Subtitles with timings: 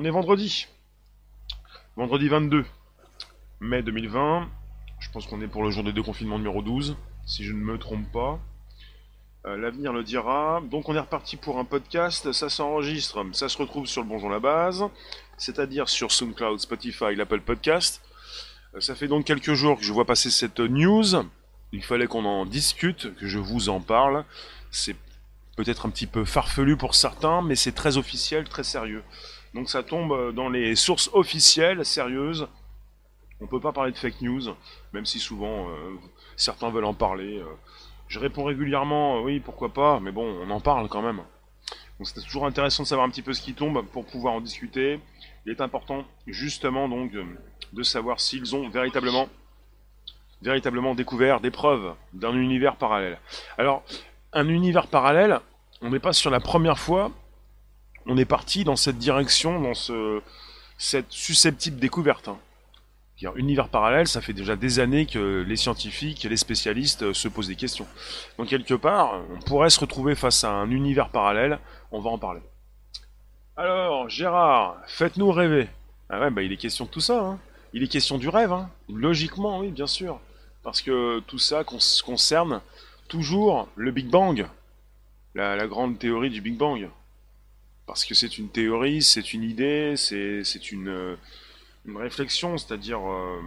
[0.00, 0.66] On est vendredi.
[1.94, 2.64] Vendredi 22
[3.60, 4.48] mai 2020.
[4.98, 7.76] Je pense qu'on est pour le jour de déconfinement numéro 12, si je ne me
[7.76, 8.40] trompe pas.
[9.44, 10.62] Euh, L'avenir le dira.
[10.70, 12.32] Donc on est reparti pour un podcast.
[12.32, 14.86] Ça s'enregistre, ça se retrouve sur le Bonjour la base,
[15.36, 18.00] c'est-à-dire sur SoundCloud, Spotify, l'Apple Podcast.
[18.74, 21.26] Euh, ça fait donc quelques jours que je vois passer cette news.
[21.72, 24.24] Il fallait qu'on en discute, que je vous en parle.
[24.70, 24.96] C'est
[25.56, 29.04] peut-être un petit peu farfelu pour certains, mais c'est très officiel, très sérieux.
[29.54, 32.48] Donc ça tombe dans les sources officielles, sérieuses.
[33.40, 34.42] On peut pas parler de fake news,
[34.92, 35.96] même si souvent euh,
[36.36, 37.38] certains veulent en parler.
[37.38, 37.44] euh.
[38.08, 41.22] Je réponds régulièrement, euh, oui, pourquoi pas, mais bon, on en parle quand même.
[41.98, 44.40] Donc c'est toujours intéressant de savoir un petit peu ce qui tombe pour pouvoir en
[44.40, 45.00] discuter.
[45.46, 47.24] Il est important justement donc de,
[47.72, 49.28] de savoir s'ils ont véritablement
[50.42, 53.18] véritablement découvert des preuves d'un univers parallèle.
[53.58, 53.82] Alors,
[54.32, 55.40] un univers parallèle,
[55.82, 57.10] on n'est pas sur la première fois,
[58.06, 60.20] on est parti dans cette direction, dans ce,
[60.78, 62.28] cette susceptible découverte.
[62.28, 62.38] hein.
[63.36, 67.48] Univers parallèle, ça fait déjà des années que les scientifiques les spécialistes euh, se posent
[67.48, 67.86] des questions.
[68.38, 71.58] Donc quelque part, on pourrait se retrouver face à un univers parallèle,
[71.92, 72.40] on va en parler.
[73.58, 75.68] Alors, Gérard, faites-nous rêver.
[76.08, 77.38] Ah ouais, bah il est question de tout ça, hein.
[77.74, 78.70] Il est question du rêve, hein.
[78.88, 80.18] Logiquement, oui, bien sûr.
[80.62, 82.62] Parce que tout ça cons- concerne
[83.08, 84.46] toujours le Big Bang.
[85.34, 86.88] La grande théorie du Big Bang.
[87.90, 91.16] Parce que c'est une théorie, c'est une idée, c'est une, euh,
[91.86, 93.40] une réflexion, c'est-à-dire euh,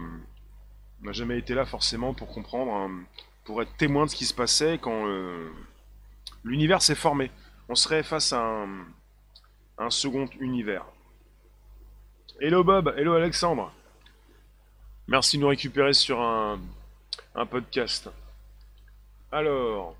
[1.00, 2.90] on n'a jamais été là forcément pour comprendre, hein,
[3.46, 5.48] pour être témoin de ce qui se passait quand euh,
[6.44, 7.30] l'univers s'est formé.
[7.70, 8.84] On serait face à un,
[9.78, 10.84] un second univers.
[12.38, 13.72] Hello Bob, hello Alexandre.
[15.06, 16.60] Merci de nous récupérer sur un,
[17.34, 18.10] un podcast.
[19.32, 19.96] Alors,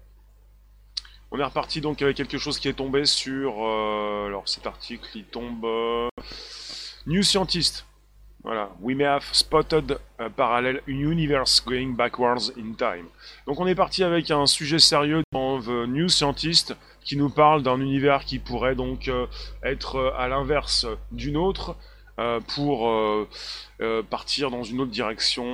[1.34, 3.56] on est reparti donc avec quelque chose qui est tombé sur.
[3.64, 5.64] euh, alors cet article, il tombe.
[5.64, 6.08] euh,
[7.08, 7.86] New Scientist.
[8.44, 8.70] Voilà.
[8.80, 13.06] We may have spotted a parallel universe going backwards in time.
[13.48, 17.64] Donc on est parti avec un sujet sérieux dans The New Scientist qui nous parle
[17.64, 19.26] d'un univers qui pourrait donc euh,
[19.64, 21.76] être à l'inverse d'une autre
[22.54, 22.88] pour
[24.08, 25.44] partir dans une autre direction.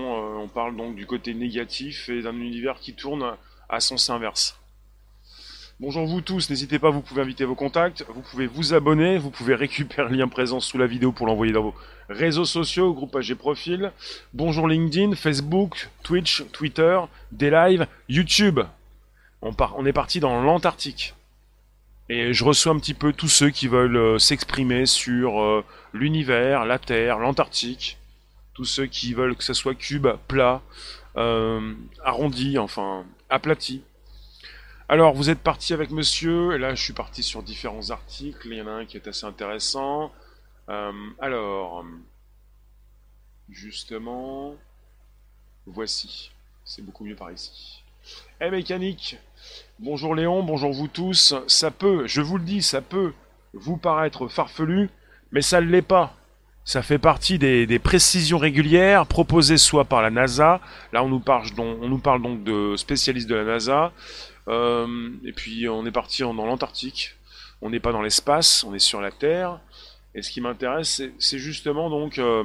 [0.43, 3.35] On parle donc du côté négatif et d'un univers qui tourne
[3.71, 4.60] à sens inverse.
[5.81, 9.31] Bonjour vous tous, n'hésitez pas, vous pouvez inviter vos contacts, vous pouvez vous abonner, vous
[9.31, 11.75] pouvez récupérer le lien présent sous la vidéo pour l'envoyer dans vos
[12.11, 13.91] réseaux sociaux, groupages et profils.
[14.35, 17.01] Bonjour LinkedIn, Facebook, Twitch, Twitter,
[17.33, 18.61] des lives, YouTube.
[19.41, 21.15] On est parti dans l'Antarctique.
[22.11, 25.65] Et je reçois un petit peu tous ceux qui veulent euh, s'exprimer sur euh,
[25.95, 27.97] l'univers, la Terre, l'Antarctique.
[28.53, 30.61] Tous ceux qui veulent que ça soit cube, plat,
[31.17, 31.73] euh,
[32.05, 33.83] arrondi, enfin aplati.
[34.93, 38.55] Alors, vous êtes parti avec monsieur, et là je suis parti sur différents articles, il
[38.55, 40.11] y en a un qui est assez intéressant.
[40.69, 40.91] Euh,
[41.21, 41.85] alors,
[43.49, 44.57] justement,
[45.65, 46.33] voici,
[46.65, 47.85] c'est beaucoup mieux par ici.
[48.41, 49.17] Eh mécanique,
[49.79, 53.13] bonjour Léon, bonjour vous tous, ça peut, je vous le dis, ça peut
[53.55, 54.91] vous paraître farfelu,
[55.31, 56.17] mais ça ne l'est pas.
[56.65, 60.61] Ça fait partie des, précisions régulières proposées soit par la NASA,
[60.93, 63.93] là on nous parle donc, de spécialistes de la NASA,
[64.49, 67.17] et puis on est parti dans l'Antarctique.
[67.63, 69.61] On n'est pas dans l'espace, on est sur la Terre.
[70.15, 72.43] Et ce qui m'intéresse, c'est- justement donc euh,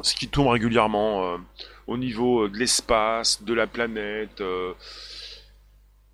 [0.00, 1.36] ce qui tourne régulièrement euh,
[1.86, 4.40] au niveau de l'espace, de la planète.
[4.40, 4.72] euh.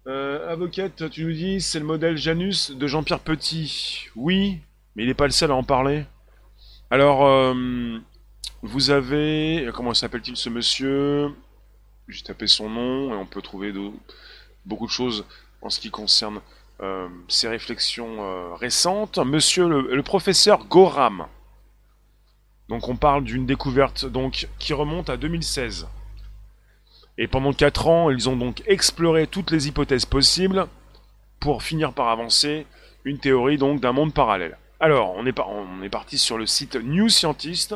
[0.06, 4.06] Euh, avocate, tu nous dis, c'est le modèle Janus de Jean-Pierre Petit.
[4.16, 4.58] Oui,
[4.96, 6.04] mais il n'est pas le seul à en parler.
[6.90, 7.98] Alors, euh,
[8.62, 11.28] vous avez, comment s'appelle-t-il ce monsieur?
[12.08, 13.92] J'ai tapé son nom et on peut trouver de-
[14.64, 15.24] beaucoup de choses
[15.62, 16.40] en ce qui concerne
[16.80, 19.18] euh, ses réflexions euh, récentes.
[19.18, 21.26] Monsieur le, professeur Gorham.
[22.68, 24.06] Donc on parle d'une découverte
[24.58, 25.88] qui remonte à 2016.
[27.18, 30.66] Et pendant 4 ans, ils ont donc exploré toutes les hypothèses possibles
[31.38, 32.66] pour finir par avancer
[33.04, 34.56] une théorie d'un monde parallèle.
[34.78, 37.74] Alors, on est, par- on est parti sur le site New Scientist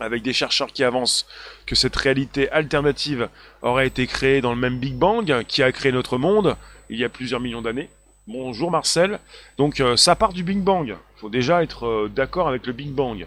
[0.00, 1.26] avec des chercheurs qui avancent
[1.66, 3.28] que cette réalité alternative
[3.62, 6.56] aurait été créée dans le même Big Bang qui a créé notre monde
[6.90, 7.90] il y a plusieurs millions d'années.
[8.26, 9.20] Bonjour Marcel.
[9.56, 10.88] Donc euh, ça part du Big Bang.
[10.88, 13.26] Il faut déjà être euh, d'accord avec le Big Bang.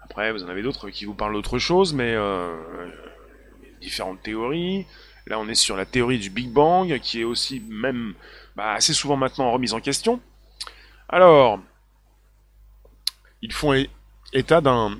[0.00, 2.54] Après, vous en avez d'autres qui vous parlent d'autre chose, mais euh,
[3.80, 4.86] différentes théories.
[5.26, 8.14] Là, on est sur la théorie du Big Bang, qui est aussi même
[8.56, 10.20] bah, assez souvent maintenant remise en question.
[11.08, 11.58] Alors,
[13.40, 13.74] ils font
[14.32, 14.98] état d'un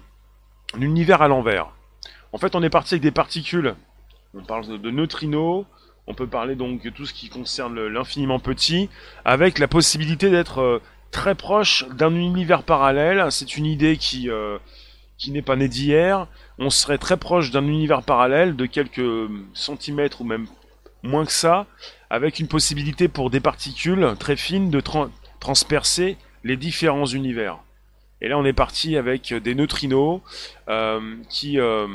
[0.81, 1.69] univers à l'envers.
[2.33, 3.75] En fait, on est parti avec des particules.
[4.35, 5.65] On parle de, neutrinos.
[6.07, 8.91] On peut parler donc de tout ce qui concerne l'infiniment petit,
[9.25, 13.27] avec la possibilité d'être euh, très proche d'un univers parallèle.
[13.31, 14.59] C'est une idée euh,
[15.17, 16.27] qui n'est pas née d'hier.
[16.59, 20.47] On serait très proche d'un univers parallèle de quelques centimètres ou même
[21.03, 21.67] moins que ça,
[22.11, 24.83] avec une possibilité pour des particules très fines de
[25.39, 27.59] transpercer les différents univers.
[28.25, 30.23] Et là, on est parti avec des neutrinos
[30.71, 31.87] euh, qui euh,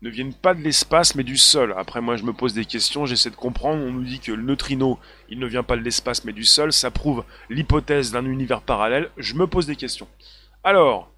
[0.00, 1.74] ne viennent pas de l'espace, mais du sol.
[1.76, 3.84] Après, moi, je me pose des questions, j'essaie de comprendre.
[3.84, 4.98] On nous dit que le neutrino,
[5.28, 6.72] il ne vient pas de l'espace, mais du sol.
[6.72, 9.10] Ça prouve l'hypothèse d'un univers parallèle.
[9.18, 10.08] Je me pose des questions.
[10.64, 11.10] Alors,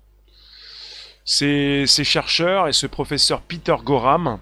[1.25, 4.41] ces, chercheurs et ce professeur Peter Gorham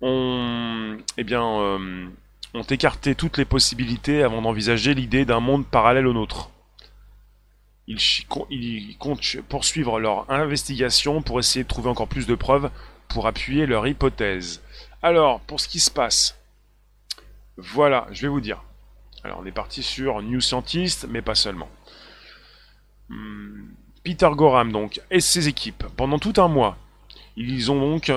[0.00, 2.06] eh euh,
[2.54, 6.50] ont écarté toutes les possibilités avant d'envisager l'idée d'un monde parallèle au nôtre.
[8.50, 12.70] Ils, comptent poursuivre leur investigation pour essayer de trouver encore plus de preuves
[13.08, 14.62] pour appuyer leur hypothèse.
[15.02, 16.38] Alors, pour ce qui se passe,
[17.56, 18.62] voilà, je vais vous dire.
[19.24, 21.68] Alors, on est parti sur New Scientist, mais pas seulement.
[23.08, 23.70] Hmm,
[24.04, 26.78] Peter Gorham, donc, et ses équipes, pendant tout un mois,
[27.36, 28.12] ils ont donc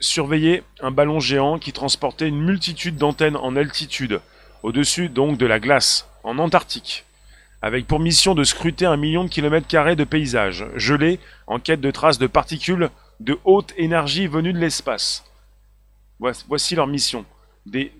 [0.00, 4.20] surveillé un ballon géant qui transportait une multitude d'antennes en altitude,
[4.64, 7.04] au-dessus donc de la glace, en Antarctique
[7.62, 11.80] avec pour mission de scruter un million de kilomètres carrés de paysages, gelés, en quête
[11.80, 12.90] de traces de particules
[13.20, 15.24] de haute énergie venues de l'espace.
[16.18, 17.24] Voici leur mission.
[17.66, 17.92] Des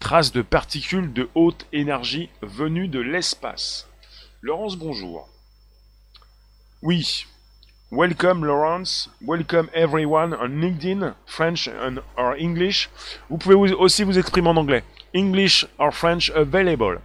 [0.00, 3.88] traces de particules de haute énergie venues de l'espace.
[4.42, 5.28] Laurence, bonjour.
[6.82, 7.26] Oui.
[7.92, 9.08] Welcome Laurence.
[9.22, 12.90] Welcome everyone on LinkedIn, French and or English.
[13.30, 14.82] Vous pouvez aussi vous exprimer en anglais.
[15.14, 17.00] English or French available.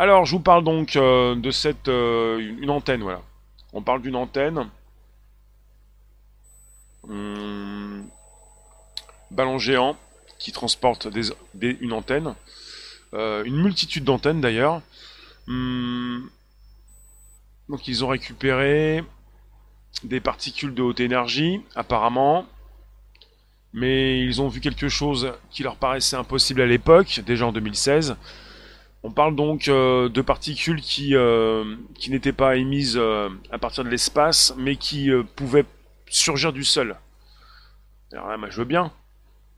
[0.00, 3.20] Alors, je vous parle donc euh, de cette euh, une antenne, voilà.
[3.72, 4.70] On parle d'une antenne.
[7.08, 8.06] Hum,
[9.32, 9.96] ballon géant
[10.38, 11.08] qui transporte
[11.60, 12.36] une antenne.
[13.12, 14.82] Euh, une multitude d'antennes d'ailleurs.
[15.48, 16.30] Hum,
[17.68, 19.02] donc ils ont récupéré
[20.04, 22.46] des particules de haute énergie, apparemment.
[23.72, 28.16] Mais ils ont vu quelque chose qui leur paraissait impossible à l'époque, déjà en 2016.
[29.08, 33.82] On parle donc euh, de particules qui, euh, qui n'étaient pas émises euh, à partir
[33.82, 35.64] de l'espace, mais qui pouvaient
[36.10, 36.94] surgir du sol.
[38.12, 38.92] Alors là, moi, je veux bien,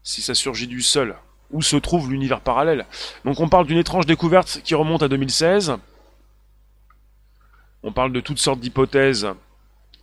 [0.05, 1.17] si ça surgit du sol.
[1.51, 2.87] Où se trouve l'univers parallèle?
[3.25, 5.79] Donc on parle d'une étrange découverte qui remonte à 2016.
[7.83, 9.31] On parle de toutes sortes d'hypothèses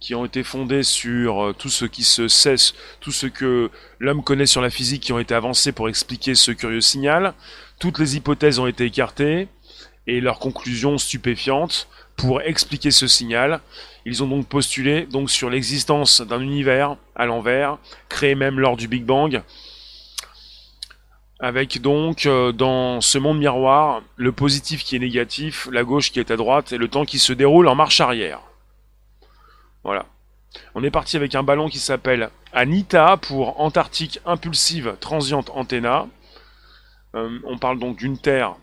[0.01, 2.55] qui ont été fondées sur tout ce qui se sait,
[2.99, 6.51] tout ce que l'homme connaît sur la physique, qui ont été avancées pour expliquer ce
[6.51, 7.33] curieux signal.
[7.79, 9.47] Toutes les hypothèses ont été écartées
[10.07, 13.61] et leurs conclusions stupéfiantes pour expliquer ce signal.
[14.05, 17.77] Ils ont donc postulé sur l'existence d'un univers à l'envers,
[18.09, 19.43] créé même lors du Big Bang,
[21.39, 26.19] avec donc euh, dans ce monde miroir le positif qui est négatif, la gauche qui
[26.19, 28.41] est à droite et le temps qui se déroule en marche arrière.
[29.83, 30.05] Voilà.
[30.73, 36.07] On est parti avec un ballon qui s'appelle Anita pour Antarctique Impulsive Transient Antenna.
[37.15, 38.55] Euh, on parle donc d'une Terre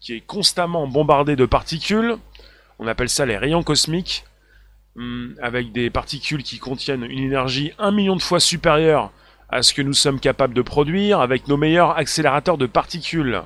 [0.00, 2.16] qui est constamment bombardée de particules.
[2.78, 4.24] On appelle ça les rayons cosmiques,
[4.96, 9.12] hum, avec des particules qui contiennent une énergie un million de fois supérieure
[9.48, 13.42] à ce que nous sommes capables de produire avec nos meilleurs accélérateurs de particules.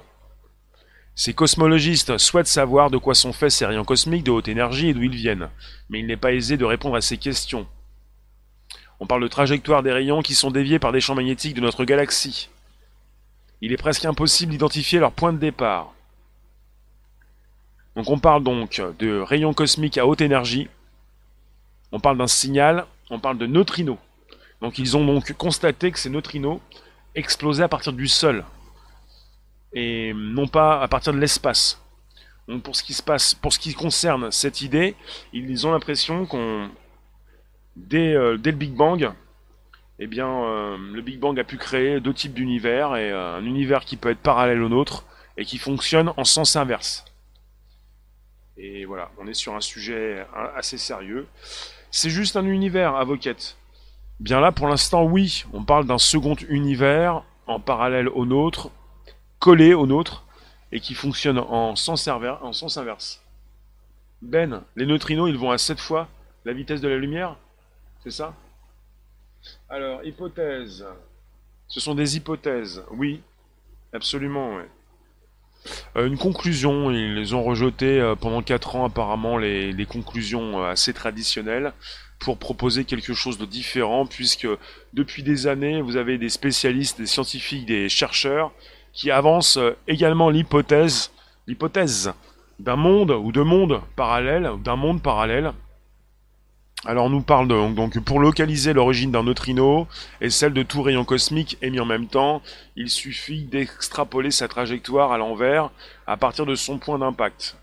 [1.15, 4.95] Ces cosmologistes souhaitent savoir de quoi sont faits ces rayons cosmiques de haute énergie et
[4.95, 5.49] d'où ils viennent,
[5.89, 7.67] mais il n'est pas aisé de répondre à ces questions.
[9.01, 11.85] On parle de trajectoire des rayons qui sont déviés par des champs magnétiques de notre
[11.85, 12.49] galaxie
[13.61, 15.93] il est presque impossible d'identifier leur point de départ.
[17.95, 20.69] Donc on parle donc de rayons cosmiques à haute énergie,
[21.93, 23.99] on parle d'un signal, on parle de neutrinos.
[24.61, 26.61] Donc ils ont donc constaté que ces neutrinos
[27.15, 28.45] explosaient à partir du sol,
[29.73, 31.81] et non pas à partir de l'espace.
[32.49, 34.95] Donc pour ce qui se passe, pour ce qui concerne cette idée,
[35.33, 36.71] ils ont l'impression qu'on
[37.77, 39.13] dès, euh, dès le Big Bang,
[39.99, 43.45] eh bien, euh, le Big Bang a pu créer deux types d'univers, et euh, un
[43.45, 45.05] univers qui peut être parallèle au nôtre,
[45.37, 47.05] et qui fonctionne en sens inverse.
[48.59, 51.27] Et voilà, on est sur un sujet assez sérieux.
[51.91, 53.57] C'est juste un univers, avocate.
[54.19, 58.71] Bien là, pour l'instant, oui, on parle d'un second univers en parallèle au nôtre,
[59.39, 60.25] collé au nôtre,
[60.73, 63.23] et qui fonctionne en sens, en sens inverse.
[64.23, 66.09] Ben, les neutrinos, ils vont à 7 fois
[66.45, 67.37] la vitesse de la lumière
[68.03, 68.35] C'est ça?
[69.69, 70.85] Alors, hypothèse.
[71.69, 73.21] Ce sont des hypothèses, oui,
[73.93, 74.61] absolument.
[75.97, 80.93] Euh, une conclusion, ils ont rejeté euh, pendant 4 ans apparemment les, conclusions euh, assez
[80.93, 81.73] traditionnelles
[82.19, 84.49] pour proposer quelque chose de différent puisque
[84.95, 88.53] depuis des années vous avez des spécialistes, des scientifiques, des chercheurs
[88.93, 91.11] qui avancent également l'hypothèse,
[91.47, 92.15] l'hypothèse
[92.59, 95.53] d'un monde ou de mondes parallèles, d'un monde parallèle.
[96.85, 99.89] Alors on nous parle de, donc pour localiser l'origine d'un neutrino
[100.21, 102.43] et celle de tout rayon cosmique émis en même temps,
[102.77, 105.71] il suffit d'extrapoler sa trajectoire à l'envers
[106.07, 107.57] à partir de son point d'impact.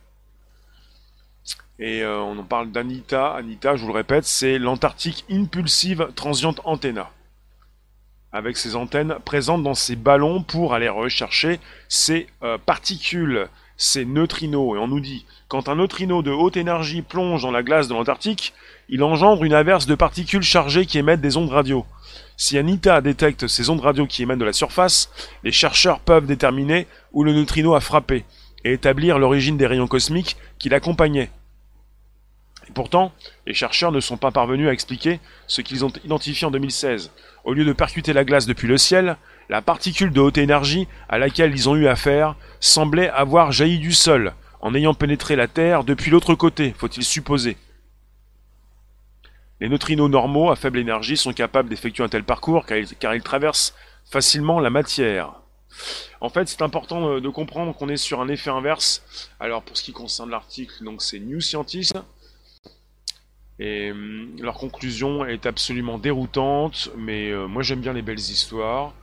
[1.80, 3.36] Et euh, on en parle d'Anita.
[3.36, 7.10] Anita, je vous le répète, c'est l'Antarctique Impulsive Transient Antenna.
[8.32, 14.76] Avec ses antennes présentes dans ses ballons pour aller rechercher ces euh, particules, ces neutrinos.
[14.76, 17.94] Et on nous dit, quand un neutrino de haute énergie plonge dans la glace de
[17.94, 18.54] l'Antarctique,
[18.90, 21.86] il engendre une averse de particules chargées qui émettent des ondes radio.
[22.38, 25.10] Si Anita détecte ces ondes radio qui émettent de la surface,
[25.44, 28.26] les chercheurs peuvent déterminer où le neutrino a frappé
[28.64, 31.32] et établir l'origine des rayons cosmiques qui l'accompagnaient.
[32.70, 33.12] Et pourtant,
[33.46, 37.12] les chercheurs ne sont pas parvenus à expliquer ce qu'ils ont identifié en 2016.
[37.44, 39.18] Au lieu de percuter la glace depuis le ciel,
[39.50, 43.92] la particule de haute énergie à laquelle ils ont eu affaire semblait avoir jailli du
[43.92, 47.58] sol, en ayant pénétré la Terre depuis l'autre côté, faut-il supposer.
[49.60, 52.78] Les neutrinos normaux à faible énergie sont capables d'effectuer un tel parcours car
[53.16, 55.34] ils, traversent facilement la matière.
[56.22, 59.04] En fait, c'est important de comprendre qu'on est sur un effet inverse.
[59.40, 61.94] Alors, pour ce qui concerne l'article, donc c'est New Scientist.
[63.60, 68.94] Et hum, leur conclusion est absolument déroutante, mais euh, moi j'aime bien les belles histoires.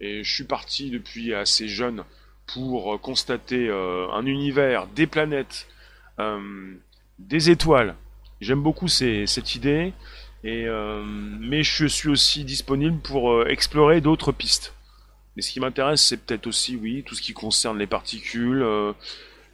[0.00, 2.04] Et je suis parti depuis assez jeune
[2.46, 5.66] pour euh, constater euh, un univers, des planètes,
[7.20, 7.94] des étoiles.
[8.40, 9.92] J'aime beaucoup cette idée,
[10.42, 14.74] mais je suis aussi disponible pour explorer d'autres pistes.
[15.36, 18.64] Mais ce qui m'intéresse, c'est peut-être aussi, oui, tout ce qui concerne les particules,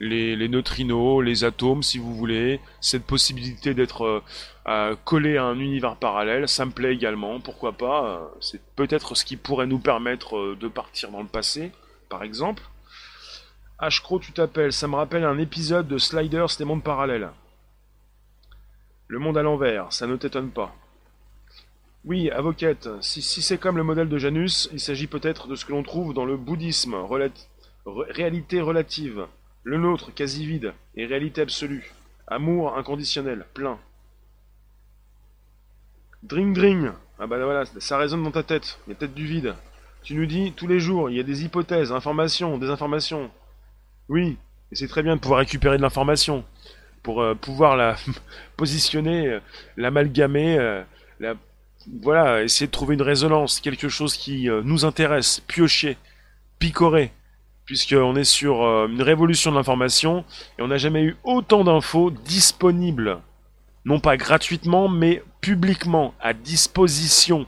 [0.05, 4.23] les, neutrinos, les atomes, si vous voulez, cette possibilité d'être
[4.67, 9.15] euh, collé à un univers parallèle, ça me plaît également, pourquoi pas, euh, c'est peut-être
[9.15, 11.73] ce qui pourrait nous permettre euh, de partir dans le passé,
[12.09, 12.63] par exemple.
[13.79, 17.31] Ashcro, tu t'appelles, ça me rappelle un épisode de Sliders des mondes parallèles.
[19.09, 20.75] Le monde à l'envers, ça ne t'étonne pas.
[22.05, 25.65] Oui, avocate, si, si c'est comme le modèle de Janus, il s'agit peut-être de ce
[25.65, 26.95] que l'on trouve dans le bouddhisme,
[27.87, 29.27] réalité relative.
[29.65, 31.91] Le nôtre, quasi vide, et réalité absolue.
[32.27, 33.79] Amour inconditionnel, plein.
[36.23, 38.79] Dring dring Ah bah voilà, ça résonne dans ta tête.
[38.87, 39.55] Il y a peut-être du vide.
[40.03, 43.31] Tu nous dis, tous les jours, il y a des hypothèses, informations, des informations.
[44.11, 44.37] Oui,
[44.71, 46.45] et c'est très bien de pouvoir récupérer de l'information.
[47.03, 47.97] Pour euh, pouvoir la
[48.59, 49.41] positionner, euh,
[49.79, 50.83] l'amalgamer, euh,
[51.21, 51.35] la...
[52.03, 55.97] voilà, essayer de trouver une résonance, quelque chose qui nous intéresse, piocher,
[56.59, 57.13] picorer
[57.67, 60.25] puisqu'on est sur euh, une révolution de l'information
[60.59, 63.21] et on n'a jamais eu autant d'infos disponibles,
[63.85, 67.47] non pas gratuitement, mais publiquement, à disposition,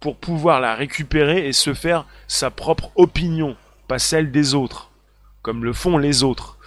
[0.00, 3.56] pour pouvoir la récupérer et se faire sa propre opinion,
[3.88, 4.90] pas celle des autres,
[5.40, 6.58] comme le font les autres.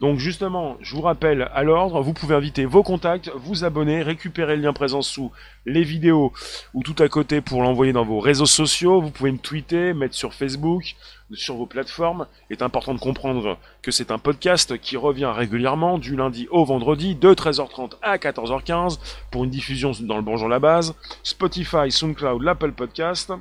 [0.00, 4.56] Donc justement, je vous rappelle à l'ordre, vous pouvez inviter vos contacts, vous abonner, récupérer
[4.56, 5.32] le lien présent sous
[5.64, 6.32] les vidéos
[6.74, 9.00] ou tout à côté pour l'envoyer dans vos réseaux sociaux.
[9.00, 10.96] Vous pouvez me tweeter, mettre sur Facebook,
[11.32, 12.26] sur vos plateformes.
[12.48, 16.64] Il est important de comprendre que c'est un podcast qui revient régulièrement du lundi au
[16.64, 18.98] vendredi de 13h30 à 14h15
[19.30, 23.32] pour une diffusion dans le Bonjour la base, Spotify, SoundCloud, l'Apple Podcast.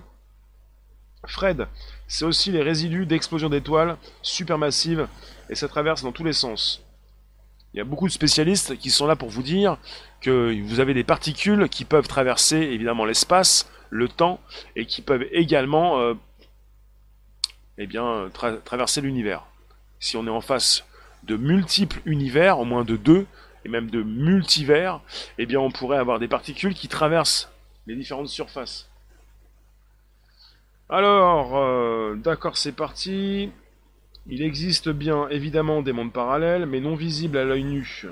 [1.27, 1.67] Fred,
[2.07, 5.07] c'est aussi les résidus d'explosion d'étoiles supermassives
[5.49, 6.83] et ça traverse dans tous les sens.
[7.73, 9.77] Il y a beaucoup de spécialistes qui sont là pour vous dire
[10.21, 14.39] que vous avez des particules qui peuvent traverser évidemment l'espace, le temps,
[14.75, 16.13] et qui peuvent également euh,
[17.77, 18.29] eh bien,
[18.63, 19.45] traverser l'univers.
[19.99, 20.85] Si on est en face
[21.23, 23.25] de multiples univers, au moins de deux,
[23.65, 25.01] et même de multivers,
[25.37, 27.51] eh bien on pourrait avoir des particules qui traversent
[27.87, 28.87] les différentes surfaces.
[30.87, 33.49] Alors, euh, d'accord, c'est parti.
[34.27, 38.05] Il existe bien évidemment des mondes parallèles, mais non visibles à l'œil nu.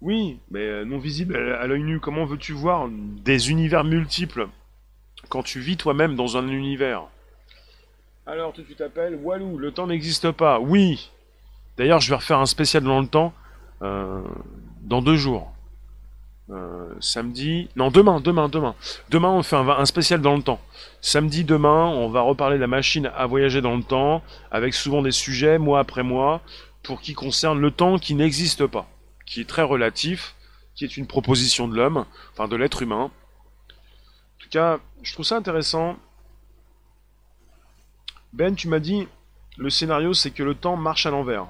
[0.00, 4.48] Oui, mais euh, non visibles à l'œil nu, comment veux-tu voir des univers multiples
[5.28, 7.02] quand tu vis toi-même dans un univers?
[8.26, 10.60] Alors, tu t'appelles Walou, le temps n'existe pas.
[10.60, 11.10] Oui
[11.76, 13.32] D'ailleurs, je vais refaire un spécial dans le temps
[13.82, 14.22] euh,
[14.82, 15.52] dans deux jours.
[16.50, 17.68] Euh, samedi.
[17.76, 18.74] Non, demain, demain, demain.
[19.08, 20.60] Demain, on fait un, spécial dans le temps.
[21.00, 25.00] Samedi, demain, on va reparler de la machine à voyager dans le temps, avec souvent
[25.00, 26.42] des sujets, mois après mois,
[26.82, 28.88] pour qui concerne le temps qui n'existe pas,
[29.26, 30.34] qui est très relatif,
[30.74, 33.04] qui est une proposition de l'homme, enfin de l'être humain.
[33.04, 35.96] En tout cas, je trouve ça intéressant.
[38.32, 39.08] Ben, tu m'as dit,
[39.58, 41.46] le scénario, c'est que le temps marche à l'envers.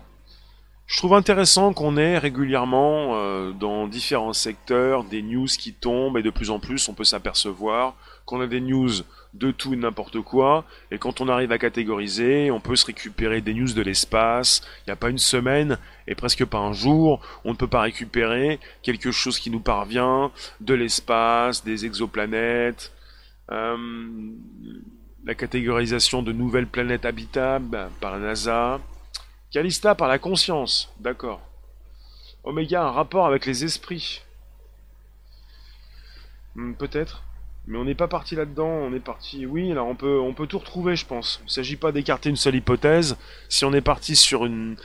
[0.91, 6.23] Je trouve intéressant qu'on ait régulièrement euh, dans différents secteurs des news qui tombent et
[6.23, 7.95] de plus en plus on peut s'apercevoir
[8.25, 8.91] qu'on a des news
[9.33, 13.41] de tout et n'importe quoi et quand on arrive à catégoriser on peut se récupérer
[13.41, 14.63] des news de l'espace.
[14.81, 17.83] Il n'y a pas une semaine et presque pas un jour on ne peut pas
[17.83, 22.93] récupérer quelque chose qui nous parvient de l'espace, des exoplanètes.
[23.53, 23.77] Euh,
[25.25, 28.81] la catégorisation de nouvelles planètes habitables par la NASA,
[29.51, 31.41] Calista par la conscience, d'accord.
[32.45, 34.23] Oméga un rapport avec les esprits.
[36.55, 37.25] Hmm, peut-être.
[37.67, 39.47] Mais on n'est pas parti là-dedans, on est parti.
[39.47, 41.41] Oui, alors on peut, on peut tout retrouver, je pense.
[41.43, 43.17] Il ne s'agit pas d'écarter une seule hypothèse.
[43.49, 44.77] Si on est parti sur une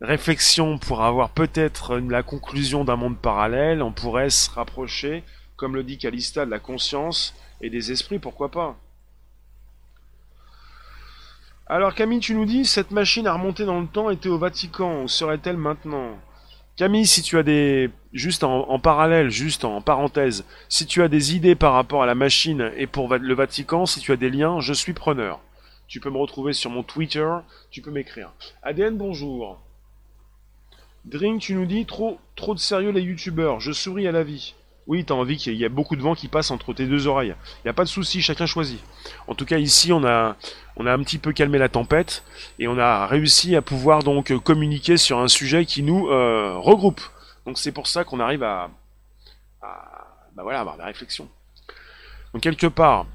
[0.00, 5.22] réflexion pour avoir peut-être la conclusion d'un monde parallèle, on pourrait se rapprocher,
[5.56, 8.76] comme le dit Calista, de la conscience et des esprits, pourquoi pas.
[11.74, 15.02] Alors Camille, tu nous dis, cette machine à remonter dans le temps était au Vatican,
[15.02, 16.10] où serait-elle maintenant?
[16.76, 17.90] Camille, si tu as des...
[18.12, 22.14] Juste en, parallèle, juste en parenthèse, si tu as des idées par rapport à la
[22.14, 25.40] machine et pour le Vatican, si tu as des liens, je suis preneur.
[25.88, 27.28] Tu peux me retrouver sur mon Twitter,
[27.72, 28.30] tu peux m'écrire.
[28.62, 29.60] ADN, bonjour.
[31.06, 34.54] Drink, tu nous dis, trop, trop de sérieux les youtubeurs, je souris à la vie.
[34.86, 37.34] Oui, t'as envie qu'il y ait beaucoup de vent qui passe entre tes deux oreilles.
[37.58, 38.80] Il n'y a pas de souci, chacun choisit.
[39.26, 40.36] En tout cas, ici, on a,
[40.76, 42.22] on a un petit peu calmé la tempête
[42.58, 47.00] et on a réussi à pouvoir donc communiquer sur un sujet qui nous euh, regroupe.
[47.46, 48.70] Donc c'est pour ça qu'on arrive à,
[50.34, 51.28] bah voilà, avoir des réflexions.
[52.32, 53.06] Donc quelque part,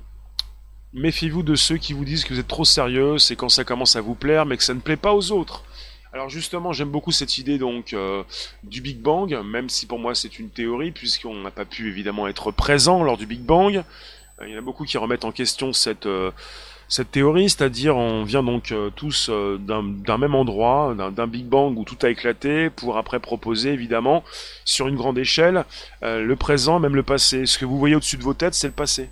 [0.93, 3.95] méfiez-vous de ceux qui vous disent que vous êtes trop sérieux, c'est quand ça commence
[3.95, 5.63] à vous plaire, mais que ça ne plaît pas aux autres.
[6.11, 8.23] Alors justement, j'aime beaucoup cette idée donc euh,
[8.63, 12.27] du Big Bang, même si pour moi c'est une théorie, puisqu'on n'a pas pu évidemment
[12.27, 13.83] être présent lors du Big Bang.
[14.41, 16.31] Euh, il y en a beaucoup qui remettent en question cette, euh,
[16.87, 21.97] cette théorie, c'est-à-dire on vient donc tous d'un même endroit, d'un Big Bang où tout
[22.01, 24.23] a éclaté, pour après proposer évidemment
[24.65, 25.65] sur une grande échelle
[26.01, 27.45] le présent, même le passé.
[27.45, 29.11] Ce que vous voyez au-dessus de vos têtes, c'est le passé.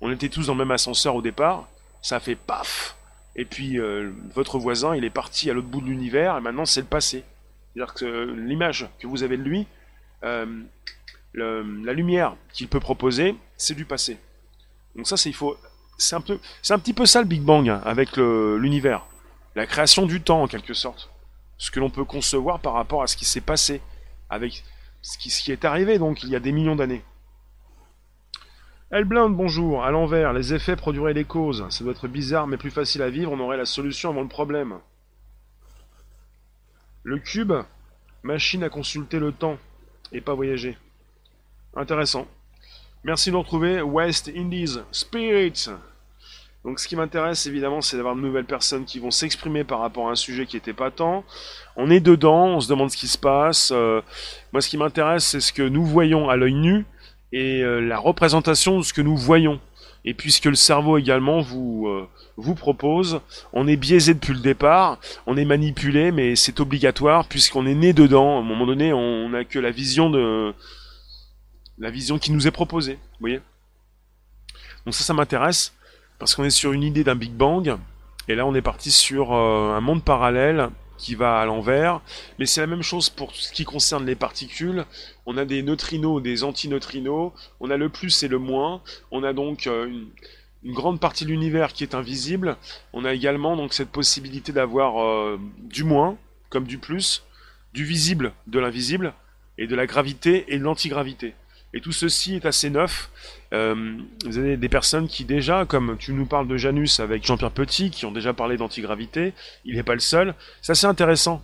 [0.00, 1.68] On était tous dans le même ascenseur au départ,
[2.00, 2.97] ça fait paf
[3.38, 6.66] et puis euh, votre voisin, il est parti à l'autre bout de l'univers, et maintenant
[6.66, 7.22] c'est le passé.
[7.72, 9.66] C'est-à-dire que euh, l'image que vous avez de lui,
[10.24, 10.44] euh,
[11.34, 14.18] la lumière qu'il peut proposer, c'est du passé.
[14.96, 15.56] Donc ça, c'est il faut,
[15.96, 19.06] c'est un petit peu ça le Big Bang hein, avec l'univers,
[19.54, 21.08] la création du temps en quelque sorte,
[21.58, 23.80] ce que l'on peut concevoir par rapport à ce qui s'est passé,
[24.30, 24.64] avec
[25.00, 27.04] ce qui, ce qui est arrivé donc il y a des millions d'années.
[28.90, 29.84] Blinde, bonjour.
[29.84, 31.66] À l'envers, les effets produiraient les causes.
[31.70, 33.32] Ça doit être bizarre, mais plus facile à vivre.
[33.32, 34.78] On aurait la solution avant le problème.
[37.02, 37.52] Le cube,
[38.22, 39.58] machine à consulter le temps
[40.12, 40.76] et pas voyager.
[41.76, 42.26] Intéressant.
[43.04, 43.82] Merci de nous retrouver.
[43.82, 45.68] West Indies Spirits.
[46.64, 50.08] Donc ce qui m'intéresse évidemment c'est d'avoir de nouvelles personnes qui vont s'exprimer par rapport
[50.08, 51.24] à un sujet qui était pas tant.
[51.76, 53.70] On est dedans, on se demande ce qui se passe.
[53.72, 54.02] Euh,
[54.52, 56.84] moi ce qui m'intéresse c'est ce que nous voyons à l'œil nu
[57.32, 59.60] et euh, la représentation de ce que nous voyons.
[60.04, 63.20] Et puisque le cerveau également vous, euh, vous propose,
[63.52, 67.92] on est biaisé depuis le départ, on est manipulé, mais c'est obligatoire puisqu'on est né
[67.92, 68.36] dedans.
[68.36, 70.54] À un moment donné, on n'a que la vision de
[71.78, 72.94] la vision qui nous est proposée.
[72.94, 73.40] Vous voyez?
[74.84, 75.74] Donc ça, ça m'intéresse
[76.18, 77.76] parce qu'on est sur une idée d'un Big Bang.
[78.28, 82.02] Et là, on est parti sur euh, un monde parallèle qui va à l'envers.
[82.38, 84.84] Mais c'est la même chose pour ce qui concerne les particules.
[85.24, 87.32] On a des neutrinos, des antineutrinos.
[87.60, 88.82] On a le plus et le moins.
[89.10, 92.56] On a donc euh, une, grande partie de l'univers qui est invisible.
[92.92, 96.18] On a également donc cette possibilité d'avoir euh, du moins
[96.50, 97.24] comme du plus,
[97.72, 99.12] du visible de l'invisible,
[99.58, 101.34] et de la gravité et de l'antigravité.
[101.74, 103.10] Et tout ceci est assez neuf.
[103.54, 107.50] Euh, vous avez des personnes qui déjà, comme tu nous parles de Janus avec Jean-Pierre
[107.50, 109.32] Petit, qui ont déjà parlé d'antigravité,
[109.64, 110.34] il n'est pas le seul.
[110.60, 111.42] C'est assez intéressant.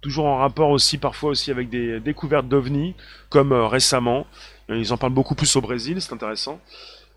[0.00, 2.94] Toujours en rapport aussi parfois aussi avec des découvertes d'ovnis,
[3.30, 4.26] comme euh, récemment.
[4.68, 6.60] Ils en parlent beaucoup plus au Brésil, c'est intéressant.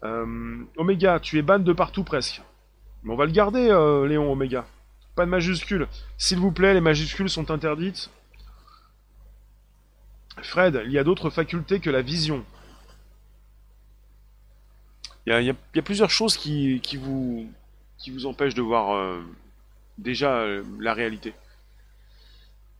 [0.03, 2.41] Euh, Oméga, tu es ban de partout presque.
[3.03, 3.65] Mais on va le garder,
[4.07, 4.65] Léon Oméga.
[5.15, 5.87] Pas de majuscules.
[6.17, 8.09] S'il vous plaît, les majuscules sont interdites.
[10.41, 12.45] Fred, il y a d'autres facultés que la vision.
[15.27, 17.47] Il y a, plusieurs choses qui, vous,
[17.99, 19.21] qui vous empêchent de voir euh,
[19.99, 21.33] déjà euh, la réalité.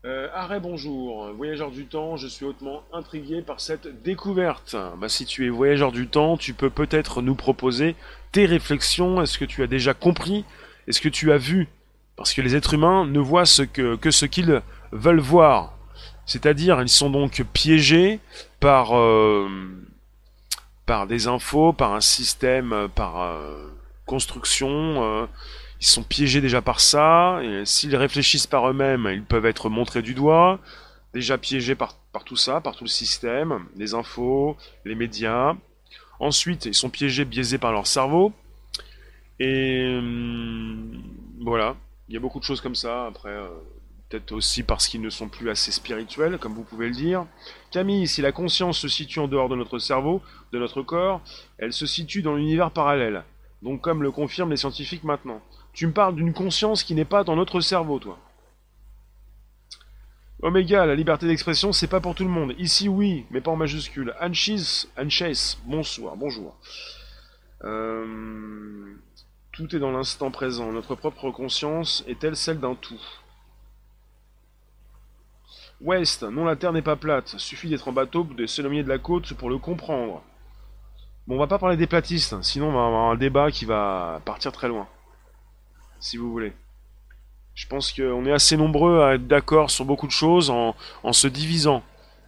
[0.05, 1.31] Euh, arrêt, bonjour.
[1.33, 4.75] Voyageur du temps, je suis hautement intrigué par cette découverte.
[4.97, 7.95] Bah, si tu es voyageur du temps, tu peux peut-être nous proposer
[8.31, 9.21] tes réflexions.
[9.21, 10.43] Est-ce que tu as déjà compris?
[10.87, 11.67] Est-ce que tu as vu?
[12.15, 15.77] Parce que les êtres humains ne voient que, ce qu'ils veulent voir.
[16.25, 18.19] C'est-à-dire, ils sont donc piégés
[18.59, 18.93] par,
[20.91, 23.65] par des infos, par un système, par euh,
[24.05, 24.69] construction.
[25.01, 25.25] Euh.
[25.79, 30.13] ils sont piégés déjà par ça, s'ils réfléchissent par eux-mêmes, ils peuvent être montrés du
[30.13, 30.59] doigt,
[31.13, 35.55] déjà piégés par, tout ça, par tout le système, les infos, les médias.
[36.19, 38.33] Ensuite, ils sont piégés, biaisés par leur cerveau.
[39.39, 41.01] Et hum,
[41.39, 41.77] voilà,
[42.09, 43.05] il y a beaucoup de choses comme ça.
[43.05, 43.47] Après, euh,
[44.09, 47.25] peut-être aussi parce qu'ils ne sont plus assez spirituels, comme vous pouvez le dire.
[47.71, 51.21] Camille, si la conscience se situe en dehors de notre cerveau, de notre corps,
[51.57, 53.23] elle se situe dans l'univers parallèle.
[53.61, 55.41] Donc comme le confirment les scientifiques maintenant.
[55.73, 58.19] Tu me parles d'une conscience qui n'est pas dans notre cerveau, toi.
[60.41, 62.55] Oméga, la liberté d'expression, c'est pas pour tout le monde.
[62.57, 64.13] Ici, oui, mais pas en majuscule.
[64.19, 66.57] Anchis, Anchase, bonsoir, bonjour.
[67.63, 68.95] Euh,
[69.51, 70.71] tout est dans l'instant présent.
[70.71, 72.99] Notre propre conscience est-elle celle d'un tout?
[75.81, 77.35] West, non, la Terre n'est pas plate.
[77.37, 80.23] Suffit d'être en bateau, de s'éloigner de la côte pour le comprendre.
[81.27, 84.21] Bon, on va pas parler des platistes, sinon on va avoir un débat qui va
[84.25, 84.87] partir très loin
[86.01, 86.51] si vous voulez.
[87.53, 90.75] Je pense qu'on est assez nombreux à être d'accord sur beaucoup de choses en,
[91.13, 91.83] se divisant.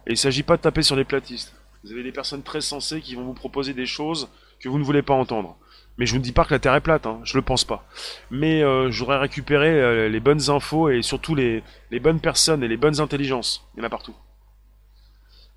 [0.06, 1.54] Et il ne s'agit pas de taper sur les platistes.
[1.82, 4.28] Vous avez des personnes très sensées qui vont vous proposer des choses
[4.60, 5.56] que vous ne voulez pas entendre.
[5.96, 7.86] Mais je ne dis pas que la Terre est plate, hein, je le pense pas.
[8.30, 11.62] Mais euh, j'aurais récupéré euh, les bonnes infos et surtout les,
[12.00, 13.64] bonnes personnes et les bonnes intelligences.
[13.74, 14.14] Il y en a partout.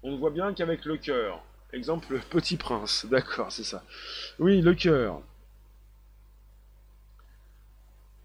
[0.04, 1.42] On voit bien qu'avec le cœur,
[1.74, 3.84] exemple le petit prince, d'accord, c'est ça.
[4.40, 5.22] Oui, le cœur.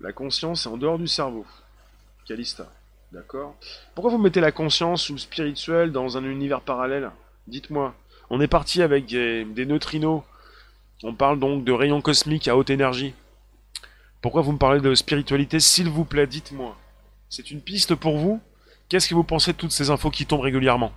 [0.00, 1.46] La conscience est en dehors du cerveau.
[2.26, 2.70] Calista.
[3.12, 3.56] D'accord
[3.94, 7.10] Pourquoi vous mettez la conscience ou le dans un univers parallèle?
[7.46, 7.94] Dites-moi.
[8.30, 10.22] On est parti avec des, neutrinos.
[11.04, 13.14] On parle donc de rayons cosmiques à haute énergie.
[14.20, 16.76] Pourquoi vous me parlez de spiritualité S'il vous plaît, dites-moi.
[17.28, 18.40] C'est une piste pour vous?
[18.88, 20.92] Qu'est-ce que vous pensez de toutes ces infos qui tombent régulièrement?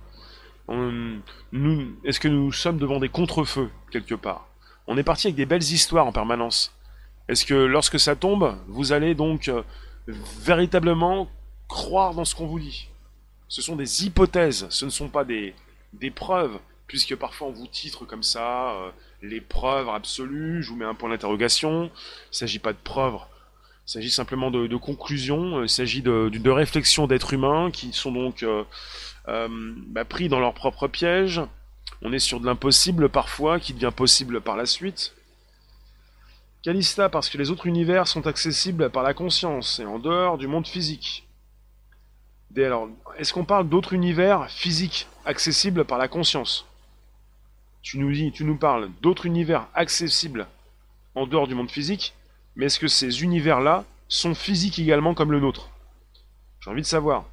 [0.68, 4.48] Est-ce que nous sommes devant des contrefeux, quelque part?
[4.86, 6.72] On est parti avec des belles histoires en permanence.
[7.28, 9.62] Est-ce que lorsque ça tombe, vous allez donc euh,
[10.06, 11.28] véritablement
[11.66, 12.88] croire dans ce qu'on vous dit?
[13.48, 15.54] Ce sont des hypothèses, ce ne sont pas des,
[15.92, 18.90] des preuves, puisque parfois on vous titre comme ça, euh,
[19.22, 21.90] les preuves absolues, je vous mets un point d'interrogation, il ne
[22.34, 23.18] s'agit pas de preuves,
[23.86, 28.64] il s'agit simplement de, conclusions, il s'agit de, réflexions d'êtres humains qui sont donc euh,
[29.26, 31.40] bah, pris dans leur propre piège,
[32.02, 35.14] on est sur de l'impossible parfois, qui devient possible par la suite,
[36.66, 40.48] Calista parce que les autres univers sont accessibles par la conscience et en dehors du
[40.48, 41.24] monde physique.
[42.56, 46.66] alors, est-ce qu'on parle d'autres univers physiques accessibles par la conscience?
[47.86, 50.48] Tu nous parles d'autres univers accessibles
[51.14, 52.14] en dehors du monde physique,
[52.56, 55.70] mais est-ce que ces univers-là sont physiques également comme le nôtre?
[56.58, 57.26] J'ai envie de savoir.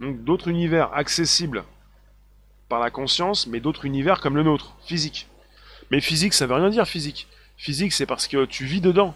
[0.00, 1.62] Donc d'autres univers accessibles
[2.68, 5.28] par la conscience, mais d'autres univers comme le nôtre, physiques.
[5.92, 7.28] Mais physique, ça veut rien dire physique.
[7.56, 9.14] Physique, c'est parce que tu vis dedans.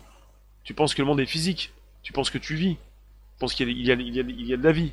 [0.63, 1.73] Tu penses que le monde est physique.
[2.05, 2.77] Tu penses que tu vis.
[2.77, 4.93] Tu penses qu'il y, a, de la vie.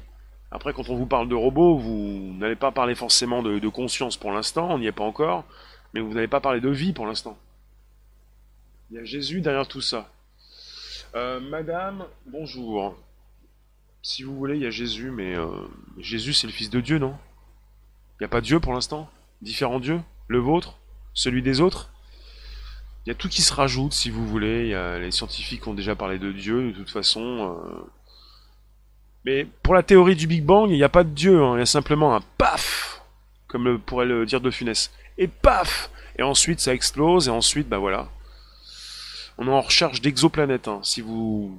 [0.54, 4.32] Après, quand on vous parle de robots, vous n'allez pas parler forcément de, conscience pour
[4.32, 5.46] l'instant, on n'y est pas encore,
[5.94, 7.40] mais vous n'allez pas parler de vie pour l'instant.
[8.92, 10.12] Il y a Jésus derrière tout ça.
[11.16, 12.96] Euh, madame, bonjour.
[14.04, 15.48] Si vous voulez, il y a Jésus, mais euh,
[15.98, 17.18] Jésus, c'est le Fils de Dieu, non?
[18.20, 19.10] Il n'y a pas Dieu pour l'instant?
[19.42, 20.02] Différent Dieu?
[20.28, 20.78] Le vôtre?
[21.16, 21.90] Celui des autres?
[23.06, 24.70] Il y a tout qui se rajoute, si vous voulez.
[25.00, 27.58] Les scientifiques ont déjà parlé de Dieu, de toute façon.
[27.58, 27.90] Euh.
[29.26, 31.42] Mais pour la théorie du Big Bang, il n'y a pas de Dieu.
[31.42, 31.56] Hein.
[31.56, 33.02] Il y a simplement un paf,
[33.48, 34.92] comme pourrait le dire De Funès.
[35.18, 38.10] Et paf Et ensuite, ça explose, et ensuite, bah voilà.
[39.38, 40.80] On est en recherche d'exoplanètes, hein.
[40.84, 41.58] si vous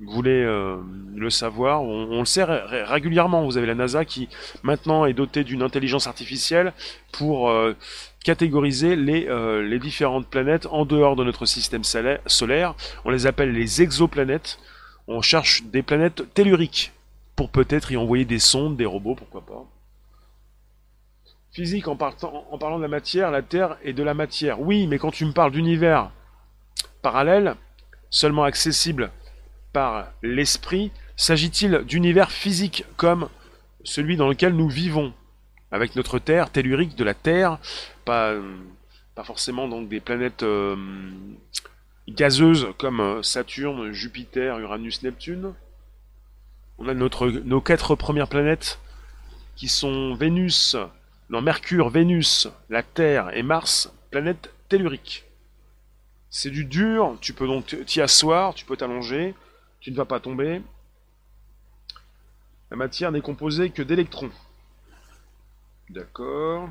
[0.00, 0.76] voulez euh,
[1.16, 3.44] le savoir, on, le sait régulièrement.
[3.44, 4.28] Vous avez la NASA qui
[4.62, 6.72] maintenant est dotée d'une intelligence artificielle
[7.10, 7.74] pour euh,
[8.22, 12.74] catégoriser euh, les, différentes planètes en dehors de notre système solaire.
[13.04, 14.60] On les appelle les exoplanètes.
[15.08, 16.92] On cherche des planètes telluriques
[17.38, 19.64] pour peut-être y envoyer des sondes, des robots, pourquoi pas.
[21.52, 24.60] Physique en, parlant de la matière, la Terre est de la matière.
[24.60, 26.10] Oui, mais quand tu me parles d'univers
[27.00, 27.54] parallèle,
[28.10, 29.12] seulement accessible
[29.72, 33.28] par l'esprit, s'agit-il d'univers physique comme
[33.84, 35.12] celui dans lequel nous vivons,
[35.70, 37.60] avec notre Terre tellurique de la Terre,
[38.04, 38.34] pas,
[39.14, 40.74] pas forcément donc des planètes euh,
[42.08, 45.54] gazeuses comme euh, Saturne, Jupiter, Uranus, Neptune?
[46.78, 48.78] On a nos quatre premières planètes
[49.56, 50.76] qui sont Vénus,
[51.30, 55.24] non, Mercure, Vénus, la Terre et Mars, planètes telluriques.
[56.30, 59.34] C'est du dur, tu peux donc t'y asseoir, tu peux t'allonger,
[59.80, 60.62] tu ne vas pas tomber.
[62.70, 64.30] La matière n'est composée que d'électrons.
[65.90, 66.68] D'accord.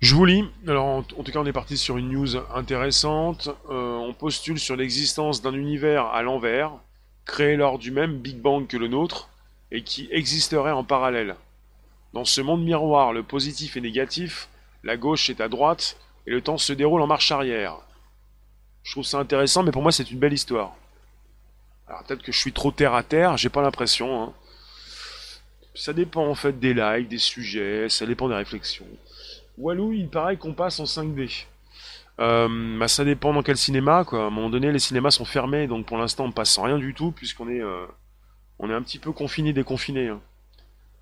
[0.00, 0.44] Je vous lis.
[0.66, 3.50] Alors, en, tout cas, on est parti sur une news intéressante.
[3.68, 6.72] Euh, on postule sur l'existence d'un univers à l'envers,
[7.26, 9.28] créé lors du même Big Bang que le nôtre,
[9.70, 11.36] et qui existerait en parallèle.
[12.14, 14.48] Dans ce monde miroir, le positif est négatif,
[14.84, 17.76] la gauche est à droite, et le temps se déroule en marche arrière.
[18.82, 20.76] Je trouve ça intéressant, mais pour moi, c'est une belle histoire.
[21.86, 24.22] Alors, peut-être que je suis trop terre à terre, j'ai pas l'impression.
[24.22, 24.32] Hein.
[25.74, 28.86] Ça dépend en fait des likes, des sujets, ça dépend des réflexions.
[29.60, 31.44] Walou, il paraît qu'on passe en 5D.
[32.18, 34.20] Euh, bah, ça dépend dans quel cinéma, quoi.
[34.20, 36.78] À un moment donné, les cinémas sont fermés, donc pour l'instant, on passe sans rien
[36.78, 37.86] du tout, puisqu'on est, euh,
[38.58, 40.08] on est un petit peu confiné, déconfiné.
[40.08, 40.20] Hein.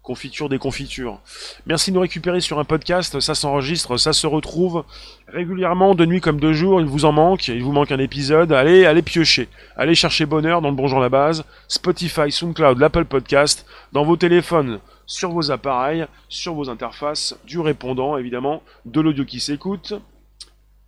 [0.09, 1.21] Confiture des confitures.
[1.67, 4.87] Merci de nous récupérer sur un podcast, ça s'enregistre, ça se retrouve
[5.27, 8.51] régulièrement, de nuit comme de jour, il vous en manque, il vous manque un épisode,
[8.53, 13.67] allez, allez piocher, allez chercher bonheur dans le Bonjour la base, Spotify, SoundCloud, l'Apple Podcast,
[13.93, 19.41] dans vos téléphones, sur vos appareils, sur vos interfaces, du répondant évidemment, de l'audio qui
[19.41, 19.93] s'écoute.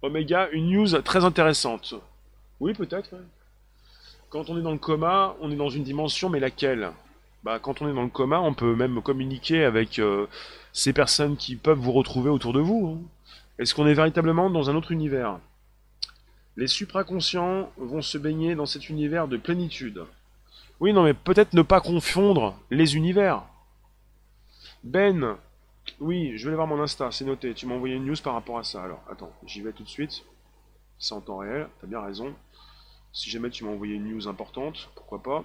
[0.01, 1.93] Omega, une news très intéressante.
[2.59, 3.11] Oui, peut-être.
[4.31, 6.91] Quand on est dans le coma, on est dans une dimension, mais laquelle?
[7.45, 10.27] Bah, quand on est dans le coma, on peut même communiquer avec euh,
[10.73, 12.99] ces personnes qui peuvent vous retrouver autour de vous.
[12.99, 13.09] Hein.
[13.59, 15.39] Est-ce qu'on est véritablement dans un autre univers?
[16.57, 20.05] Les supraconscients vont se baigner dans cet univers de plénitude.
[20.81, 23.43] Oui, non, mais peut-être ne pas confondre les univers.
[24.83, 25.37] Ben,
[26.01, 27.55] oui, je vais aller voir mon Insta, c'est noté.
[27.55, 28.83] Tu m'as envoyé une news par rapport à ça.
[28.83, 30.25] Alors, attends, j'y vais tout de suite.
[30.99, 32.35] C'est en temps réel, t'as bien raison.
[33.13, 35.45] Si jamais tu m'as envoyé une news importante, pourquoi pas.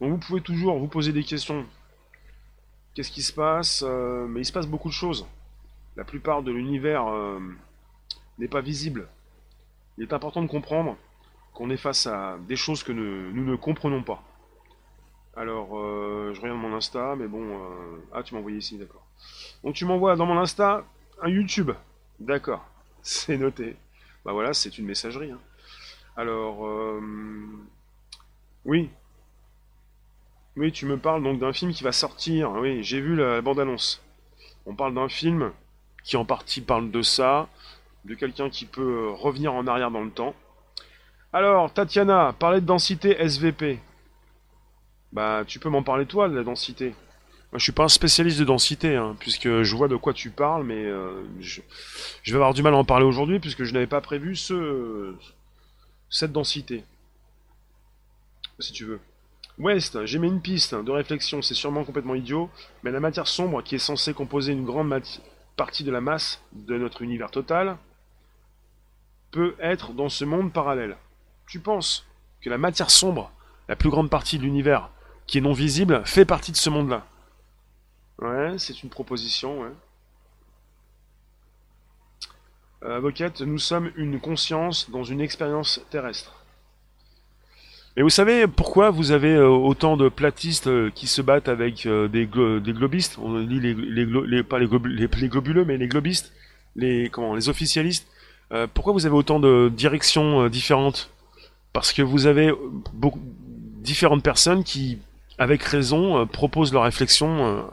[0.00, 1.66] Donc vous pouvez toujours vous poser des questions.
[2.94, 5.26] Qu'est-ce qui se passe euh, Mais il se passe beaucoup de choses.
[5.96, 7.40] La plupart de l'univers euh,
[8.38, 9.08] n'est pas visible.
[9.96, 10.96] Il est important de comprendre
[11.52, 14.22] qu'on est face à des choses que nous, ne comprenons pas.
[15.36, 17.60] Alors, euh, je regarde mon Insta, mais bon...
[18.12, 19.04] Ah, tu m'as envoyé ici, d'accord.
[19.64, 20.84] Donc tu m'envoies dans mon Insta
[21.20, 21.72] un YouTube.
[22.20, 22.64] D'accord,
[23.02, 23.76] c'est noté.
[24.24, 25.32] Bah voilà, c'est une messagerie.
[25.32, 25.40] Hein.
[26.16, 26.68] Alors,
[28.64, 28.90] oui,
[30.58, 32.50] oui, tu me parles donc d'un film qui va sortir.
[32.52, 34.02] Oui, j'ai vu la bande-annonce.
[34.66, 35.52] On parle d'un film
[36.02, 37.48] qui en partie parle de ça,
[38.04, 40.34] de quelqu'un qui peut euh, revenir en arrière dans le temps.
[41.32, 43.78] Alors, Tatiana, parler de densité SVP.
[45.12, 46.94] Bah, tu peux m'en parler toi de la densité.
[47.50, 50.30] Moi, je suis pas un spécialiste de densité, hein, puisque je vois de quoi tu
[50.30, 51.60] parles, mais euh, je,
[52.26, 55.14] vais avoir du mal à en parler aujourd'hui, puisque je n'avais pas prévu ce,
[56.10, 56.84] cette densité.
[58.58, 59.00] Si tu veux.
[59.58, 62.48] West, j'ai mis une piste de réflexion, c'est sûrement complètement idiot,
[62.82, 65.02] mais la matière sombre, qui est censée composer une grande
[65.56, 67.76] partie de la masse de notre univers total,
[69.32, 70.96] peut être dans ce monde parallèle.
[71.46, 72.06] Tu penses
[72.40, 73.32] que la matière sombre,
[73.68, 74.90] la plus grande partie de l'univers,
[75.26, 77.04] qui est non visible, fait partie de ce monde-là?
[78.20, 79.72] Ouais, c'est une proposition, ouais.
[82.84, 86.37] Euh, avocate, nous sommes une conscience dans une expérience terrestre.
[87.98, 91.84] Et vous savez pourquoi vous avez euh, autant de platistes euh, qui se battent avec
[91.84, 93.18] euh, des, des globistes?
[93.20, 96.32] On dit les, pas les, globuleux, mais les globistes,
[96.76, 98.06] les comment, les officialistes.
[98.72, 101.10] pourquoi vous avez autant de directions différentes?
[101.72, 102.52] Parce que vous avez
[103.82, 104.98] différentes personnes qui,
[105.36, 107.66] avec raison, proposent leurs réflexions,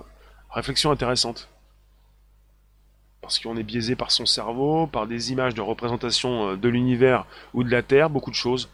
[0.50, 1.50] réflexions intéressantes.
[3.22, 7.64] Parce qu'on est biaisé par son cerveau, par des images de représentation de l'univers ou
[7.64, 8.70] de la Terre, beaucoup de choses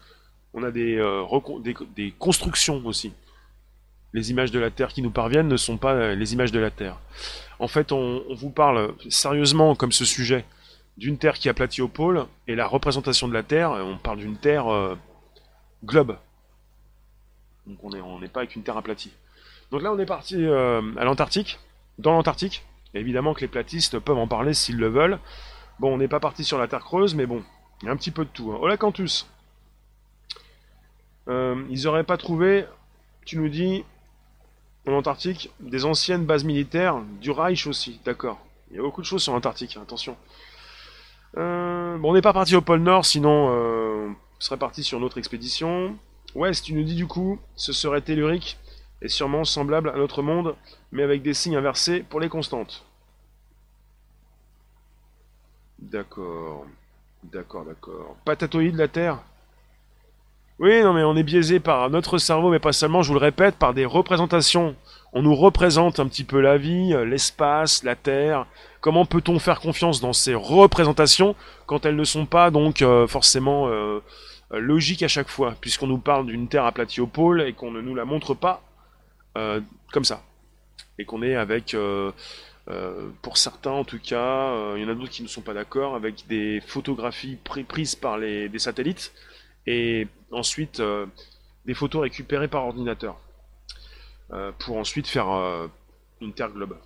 [0.54, 1.60] on a euh,
[1.96, 3.12] des, constructions aussi.
[4.12, 6.60] Les images de la Terre qui nous parviennent ne sont pas euh, les images de
[6.60, 6.98] la Terre.
[7.58, 10.44] En fait, on, vous parle sérieusement, comme ce sujet,
[10.98, 14.36] d'une Terre qui aplatit au pôle, et la représentation de la Terre, on parle d'une
[14.36, 14.94] Terre euh,
[15.84, 16.18] globe.
[17.66, 19.12] Donc on n'est pas avec une Terre aplatie.
[19.70, 21.60] Donc là, on est parti à l'Antarctique,
[21.98, 22.64] dans l'Antarctique.
[22.92, 25.18] Évidemment que les platistes peuvent en parler s'ils le veulent.
[25.78, 27.42] Bon, on n'est pas parti sur la Terre creuse, mais bon,
[27.80, 28.52] il y a un petit peu de tout.
[28.52, 28.58] Hein.
[28.60, 29.31] Hola Cantus
[31.28, 32.64] euh, ils n'auraient pas trouvé,
[33.24, 33.84] tu nous dis,
[34.86, 38.38] en Antarctique, des anciennes bases militaires, du Reich aussi, d'accord.
[38.70, 40.16] Il y a beaucoup de choses sur l'Antarctique, attention.
[41.36, 44.98] Euh, bon, on n'est pas parti au pôle Nord, sinon euh, on serait parti sur
[44.98, 45.96] une autre expédition.
[46.34, 48.58] Ouest, tu nous dis du coup, ce serait tellurique
[49.00, 50.56] et sûrement semblable à notre monde,
[50.90, 52.84] mais avec des signes inversés pour les constantes.
[55.78, 56.66] D'accord.
[57.24, 58.16] D'accord, d'accord.
[58.24, 59.18] Patatoïde la Terre?
[60.58, 63.20] Oui, non, mais on est biaisé par notre cerveau, mais pas seulement, je vous le
[63.20, 64.76] répète, par des représentations.
[65.14, 68.46] On nous représente un petit peu la vie, euh, l'espace, la Terre.
[68.80, 71.34] Comment peut-on faire confiance dans ces représentations
[71.66, 74.00] quand elles ne sont pas donc euh, forcément euh,
[74.50, 77.80] logiques à chaque fois, puisqu'on nous parle d'une Terre aplatie au pôle et qu'on ne
[77.80, 78.62] nous la montre pas
[79.92, 80.22] comme ça,
[80.98, 81.74] et qu'on est avec
[83.22, 85.94] pour certains, en tout cas, il y en a d'autres qui ne sont pas d'accord
[85.94, 89.14] avec des photographies prises par les, des satellites
[89.66, 90.82] et ensuite
[91.66, 93.16] des photos récupérées par ordinateur
[94.58, 95.28] pour ensuite faire
[96.20, 96.76] une Terre globe.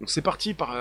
[0.00, 0.76] Donc c'est parti par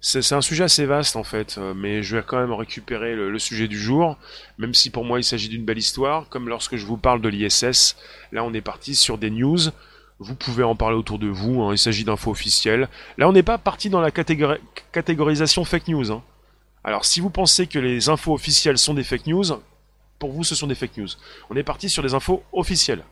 [0.00, 3.38] c'est un sujet assez vaste en fait, euh, mais je vais quand même récupérer le,
[3.38, 4.18] sujet du jour,
[4.58, 7.28] même si pour moi il s'agit d'une belle histoire, comme lorsque je vous parle de
[7.28, 7.96] l'ISS,
[8.30, 9.58] là on est parti sur des news,
[10.18, 12.88] vous pouvez en parler autour de vous, hein, il s'agit d'infos officielles.
[13.18, 16.12] Là on n'est pas parti dans la catégorisation fake news.
[16.12, 16.22] Hein.
[16.84, 19.60] Alors si vous pensez que les infos officielles sont des fake news,
[20.18, 21.08] pour vous ce sont des fake news.
[21.50, 23.04] On est parti sur des infos officielles.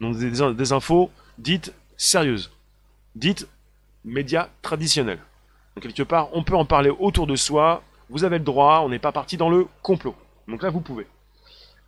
[0.00, 2.50] Donc des, des infos dites sérieuses,
[3.14, 3.48] dites
[4.04, 5.20] médias traditionnels.
[5.74, 8.88] Donc quelque part, on peut en parler autour de soi, vous avez le droit, on
[8.88, 10.14] n'est pas parti dans le complot.
[10.48, 11.06] Donc là, vous pouvez.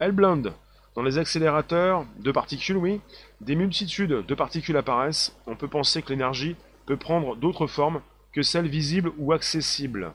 [0.01, 0.53] blonde.
[0.95, 3.01] Dans les accélérateurs de particules, oui,
[3.43, 5.37] des multitudes de particules apparaissent.
[5.47, 8.01] On peut penser que l'énergie peut prendre d'autres formes
[8.33, 10.13] que celles visibles ou accessibles.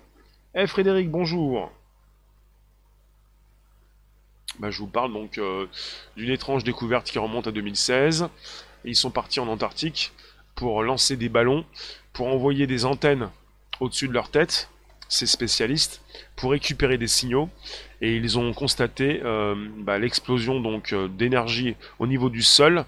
[0.56, 1.72] Eh Frédéric, bonjour.
[4.62, 5.66] Bah, je vous parle donc euh,
[6.16, 8.28] d'une étrange découverte qui remonte à 2016.
[8.86, 10.14] Ils sont partis en Antarctique
[10.54, 11.66] pour lancer des ballons,
[12.14, 13.32] pour envoyer des antennes
[13.80, 14.70] au-dessus de leur tête,
[15.10, 16.04] ces spécialistes,
[16.36, 17.50] pour récupérer des signaux.
[18.02, 20.62] Et ils ont constaté euh, bah, l'explosion
[20.94, 22.86] euh, d'énergie au niveau du sol.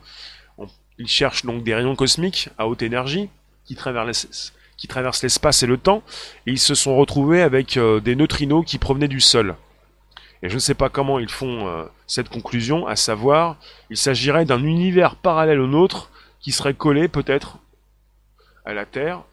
[1.00, 3.30] ils cherchent donc des rayons cosmiques à haute énergie
[3.66, 6.04] qui traversent qui traversent l'espace et le temps,
[6.46, 9.56] et ils se sont retrouvés avec des neutrinos qui provenaient du sol.
[10.44, 13.56] Et je ne sais pas comment ils font cette conclusion, à savoir,
[13.90, 17.58] il s'agirait d'un univers parallèle au nôtre qui serait collé peut-être
[18.66, 19.24] à la Terre,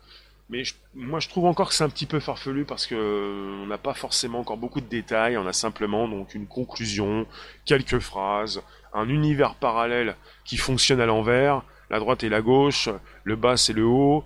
[0.51, 3.67] mais moi, je trouve encore que c'est un petit peu farfelu parce que euh, on
[3.67, 5.37] n'a pas forcément encore beaucoup de détails.
[5.39, 7.25] On a simplement donc une conclusion,
[7.65, 8.61] quelques phrases,
[8.93, 11.63] un univers parallèle qui fonctionne à l'envers.
[11.89, 12.89] La droite et la gauche,
[13.23, 14.25] le bas c'est le haut.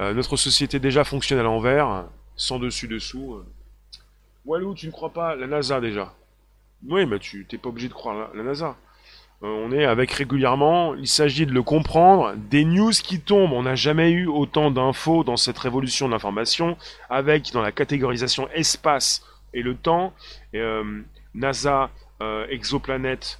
[0.00, 3.42] Euh, notre société déjà fonctionne à l'envers, sans dessus dessous.
[4.46, 5.36] Walou, tu ne crois pas?
[5.36, 6.14] La NASA déjà
[6.88, 8.76] Oui, mais tu t'es pas obligé de croire la NASA.
[9.42, 13.64] Euh, on est avec régulièrement, il s'agit de le comprendre, des news qui tombent, on
[13.64, 16.76] n'a jamais eu autant d'infos dans cette révolution de l'information,
[17.10, 19.22] avec dans la catégorisation espace
[19.52, 20.14] et le temps,
[20.54, 21.02] euh,
[21.34, 21.90] NASA,
[22.22, 23.38] euh, exoplanète,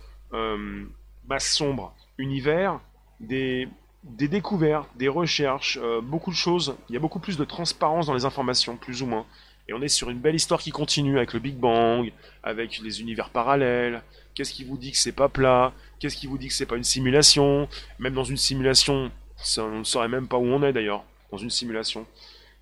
[1.26, 2.78] masse sombre, univers,
[3.20, 3.68] des
[4.04, 8.26] découvertes, des recherches, beaucoup de choses, il y a beaucoup plus de transparence dans les
[8.26, 9.24] informations, plus ou moins.
[9.68, 13.00] Et on est sur une belle histoire qui continue avec le Big Bang, avec les
[13.00, 14.02] univers parallèles.
[14.34, 15.72] Qu'est-ce qui vous dit que c'est pas plat?
[15.98, 17.68] Qu'est-ce qui vous dit que c'est pas une simulation?
[17.98, 19.10] Même dans une simulation,
[19.58, 22.06] on ne saurait même pas où on est d'ailleurs, dans une simulation.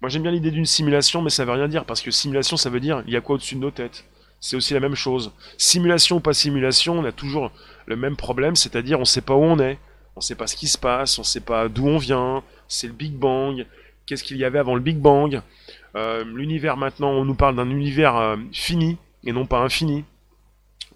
[0.00, 2.70] Moi j'aime bien l'idée d'une simulation, mais ça veut rien dire, parce que simulation ça
[2.70, 4.04] veut dire il y a quoi au-dessus de nos têtes?
[4.40, 5.32] C'est aussi la même chose.
[5.58, 7.50] Simulation ou pas simulation, on a toujours
[7.86, 9.78] le même problème, c'est-à-dire on sait pas où on est,
[10.16, 12.92] on sait pas ce qui se passe, on sait pas d'où on vient, c'est le
[12.92, 13.66] Big Bang,
[14.06, 15.42] qu'est-ce qu'il y avait avant le Big Bang?
[15.96, 20.04] Euh, l'univers maintenant, on nous parle d'un univers euh, fini et non pas infini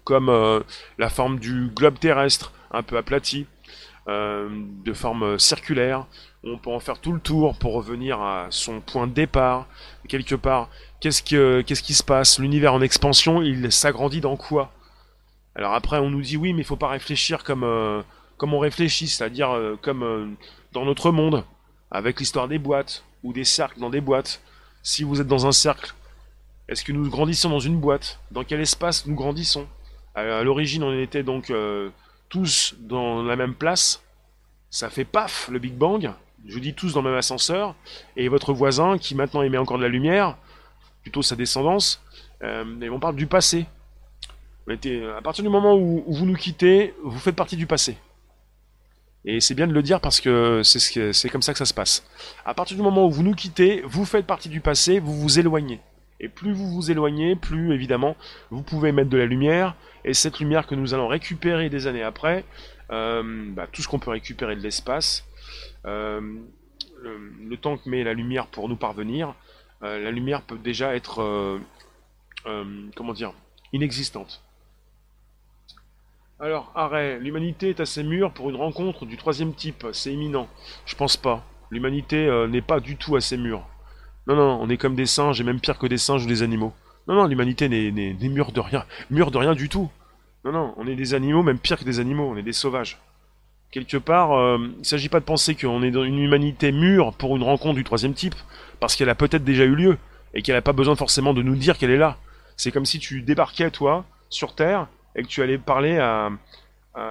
[0.03, 0.61] comme euh,
[0.97, 3.45] la forme du globe terrestre, un peu aplati,
[4.07, 6.07] de forme circulaire.
[6.43, 9.67] On peut en faire tout le tour pour revenir à son point de départ.
[10.07, 12.39] Quelque part, qu'est-ce, qui se passe?
[12.39, 14.71] L'univers en expansion, il s'agrandit dans quoi?
[15.53, 19.55] Alors après, on nous dit oui, mais il faut pas réfléchir comme on réfléchit, c'est-à-dire
[19.83, 20.35] comme
[20.71, 21.43] dans notre monde,
[21.91, 24.41] avec l'histoire des boîtes ou des cercles dans des boîtes.
[24.81, 25.93] Si vous êtes dans un cercle,
[26.67, 28.19] est-ce que nous grandissons dans une boîte?
[28.31, 29.67] Dans quel espace nous grandissons?
[30.15, 31.89] À l'origine, on était donc euh,
[32.29, 34.03] tous dans la même place.
[34.69, 36.11] Ça fait paf le Big Bang.
[36.47, 37.75] Je dis tous dans le même ascenseur.
[38.15, 40.37] Et votre voisin, qui maintenant émet encore de la lumière,
[41.01, 42.01] plutôt sa descendance,
[42.43, 43.65] euh, on parle du passé.
[44.67, 47.97] à partir du moment où, vous nous quittez, vous faites partie du passé.
[49.25, 52.05] Et c'est bien de le dire parce que c'est comme ça que ça se passe.
[52.45, 55.39] À partir du moment où vous nous quittez, vous faites partie du passé, vous vous
[55.39, 55.81] éloignez.
[56.21, 58.15] Et plus vous vous éloignez, plus évidemment
[58.49, 59.75] vous pouvez mettre de la lumière.
[60.05, 62.45] Et cette lumière que nous allons récupérer des années après,
[62.91, 65.25] euh, bah, tout ce qu'on peut récupérer de l'espace,
[65.85, 66.21] euh,
[67.01, 69.35] le, temps que met la lumière pour nous parvenir,
[69.83, 71.59] euh, la lumière peut déjà être,
[72.95, 73.33] comment dire,
[73.73, 74.41] inexistante.
[76.41, 80.47] Alors, arrêt, l'humanité est assez mûre pour une rencontre du troisième type, c'est imminent.
[80.85, 81.43] Je pense pas.
[81.69, 83.67] L'humanité n'est pas du tout assez mûre.
[84.25, 86.41] Non, non, on est comme des singes, et même pire que des singes ou des
[86.41, 86.73] animaux.
[87.07, 88.85] Non, non, l'humanité n'est mûre de rien.
[89.09, 89.89] Mûre de rien du tout.
[90.45, 92.99] Non, non, on est des animaux, même pire que des animaux, on est des sauvages.
[93.71, 97.13] Quelque part, euh, il ne s'agit pas de penser qu'on est dans une humanité mûre
[97.13, 98.35] pour une rencontre du troisième type,
[98.79, 99.97] parce qu'elle a peut-être déjà eu lieu,
[100.33, 102.17] et qu'elle n'a pas besoin forcément de nous dire qu'elle est là.
[102.55, 106.31] C'est comme si tu débarquais, toi, sur Terre, et que tu allais parler à,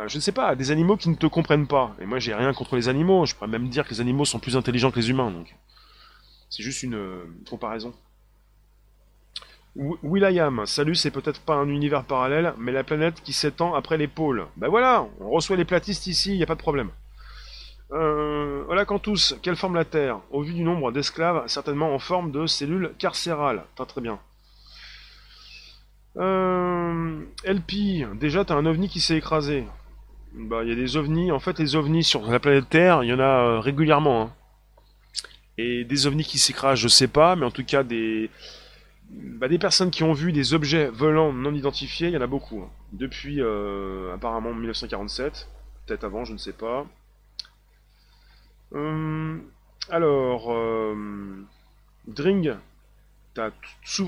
[0.07, 1.95] je ne sais pas, des animaux qui ne te comprennent pas.
[2.01, 4.39] Et moi, j'ai rien contre les animaux, je pourrais même dire que les animaux sont
[4.39, 5.55] plus intelligents que les humains, donc.
[6.51, 6.99] C'est juste une,
[7.49, 7.95] comparaison.
[9.77, 14.09] Will.i.am, salut, c'est peut-être pas un univers parallèle, mais la planète qui s'étend après les
[14.09, 14.47] pôles.
[14.57, 16.91] Ben voilà, on reçoit les platistes ici, il n'y a pas de problème.
[17.93, 20.21] Euh, voilà tous, quelle forme la Terre?
[20.31, 23.65] Au vu du nombre d'esclaves, certainement en forme de cellules carcérales.
[23.77, 24.19] Très très bien.
[26.19, 29.65] Euh, LP, déjà t'as un ovni qui s'est écrasé.
[30.35, 33.09] Bah il y a des ovnis, en fait les ovnis sur la planète Terre, il
[33.09, 34.23] y en a euh, régulièrement.
[34.23, 34.33] Hein.
[35.59, 38.31] Et des ovnis qui s'écrasent, je sais pas, mais en tout cas des,
[39.11, 42.27] bah, des personnes qui ont vu des objets volants non identifiés, il y en a
[42.27, 42.63] beaucoup.
[42.63, 42.71] Hein.
[42.93, 45.49] Depuis euh, apparemment 1947,
[45.87, 46.87] peut-être avant, je ne sais pas.
[48.73, 49.43] Hum,
[49.91, 50.95] alors, euh,
[52.07, 52.55] Dring,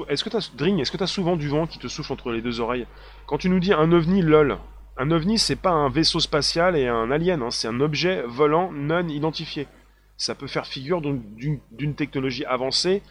[0.08, 2.60] est-ce que tu Dring, est-ce que souvent du vent qui te souffle entre les deux
[2.60, 2.86] oreilles?
[3.26, 4.58] Quand tu nous dis un ovni, lol.
[4.96, 8.70] Un ovni, c'est pas un vaisseau spatial et un alien, hein, c'est un objet volant
[8.72, 9.66] non identifié.
[10.16, 13.02] Ça peut faire figure d'une technologie avancée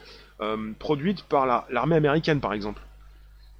[0.41, 2.81] euh, produite par l'armée américaine, par exemple.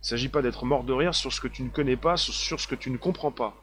[0.01, 2.15] Il ne s'agit pas d'être mort de rire sur ce que tu ne connais pas,
[2.15, 3.55] sur ce que tu ne comprends pas.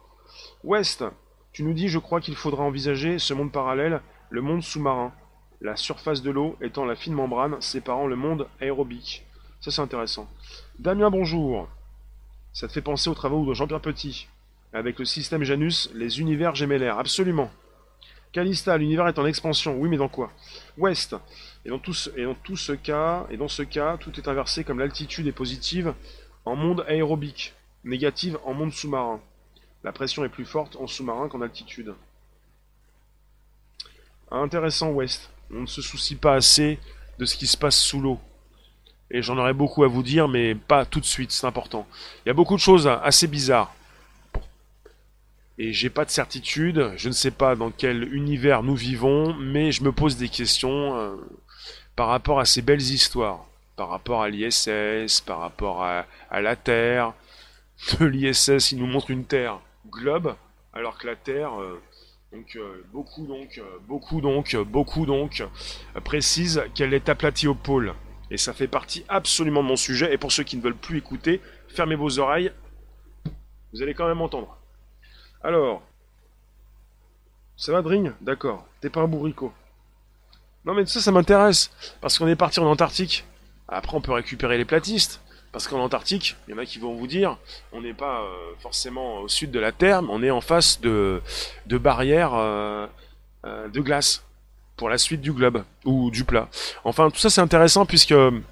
[0.64, 1.04] West,
[1.52, 5.12] tu nous dis, je crois qu'il faudra envisager ce monde parallèle le monde sous-marin,
[5.60, 9.24] la surface de l'eau étant la fine membrane séparant le monde aérobique.
[9.60, 10.28] Ça c'est intéressant.
[10.78, 11.68] Damien, bonjour.
[12.52, 14.28] Ça te fait penser aux travaux de Jean-Pierre Petit,
[14.72, 17.50] avec le système Janus, les univers gémellaires, absolument.
[18.32, 20.30] Calista, l'univers est en expansion, oui mais dans quoi?
[20.76, 21.16] Ouest,
[21.64, 25.32] et dans, tout ce, cas, et dans ce cas, tout est inversé comme l'altitude est
[25.32, 25.94] positive
[26.44, 27.54] en monde aérobique,
[27.84, 29.20] négative en monde sous-marin.
[29.82, 31.94] La pression est plus forte en sous-marin qu'en altitude.
[34.30, 35.30] Intéressant West.
[35.52, 36.78] On ne se soucie pas assez
[37.18, 38.20] de ce qui se passe sous l'eau.
[39.10, 41.86] Et j'en aurais beaucoup à vous dire, mais pas tout de suite, c'est important.
[42.24, 43.72] Il y a beaucoup de choses assez bizarres.
[45.58, 49.72] Et j'ai pas de certitude, je ne sais pas dans quel univers nous vivons, mais
[49.72, 51.16] je me pose des questions euh,
[51.94, 57.14] par rapport à ces belles histoires, par rapport à l'ISS, par rapport à, la Terre.
[58.00, 60.36] L'ISS, il nous montre une Terre globe,
[60.74, 61.80] alors que la Terre, euh,
[62.36, 65.42] donc euh, beaucoup donc, euh, beaucoup donc, euh, beaucoup donc
[66.04, 67.94] précise qu'elle est aplatie au pôle.
[68.30, 70.12] Et ça fait partie absolument de mon sujet.
[70.12, 72.52] Et pour ceux qui ne veulent plus écouter, fermez vos oreilles.
[73.72, 74.58] Vous allez quand même entendre.
[75.42, 75.82] Alors,
[77.56, 78.66] ça va Dring D'accord.
[78.80, 79.52] T'es pas un bourricot.
[80.64, 81.70] Non mais ça, ça m'intéresse.
[82.00, 83.24] Parce qu'on est parti en Antarctique.
[83.68, 85.22] Après, on peut récupérer les platistes.
[85.56, 87.38] Parce qu'en Antarctique, il y en a qui vont vous dire,
[87.72, 90.82] on n'est pas euh, forcément au sud de la Terre, mais on est en face
[90.82, 91.22] de,
[91.66, 92.86] barrières euh,
[93.46, 94.22] euh, de glace
[94.76, 96.50] pour la suite du globe ou du plat.
[96.84, 98.42] Enfin, tout ça c'est intéressant puisque il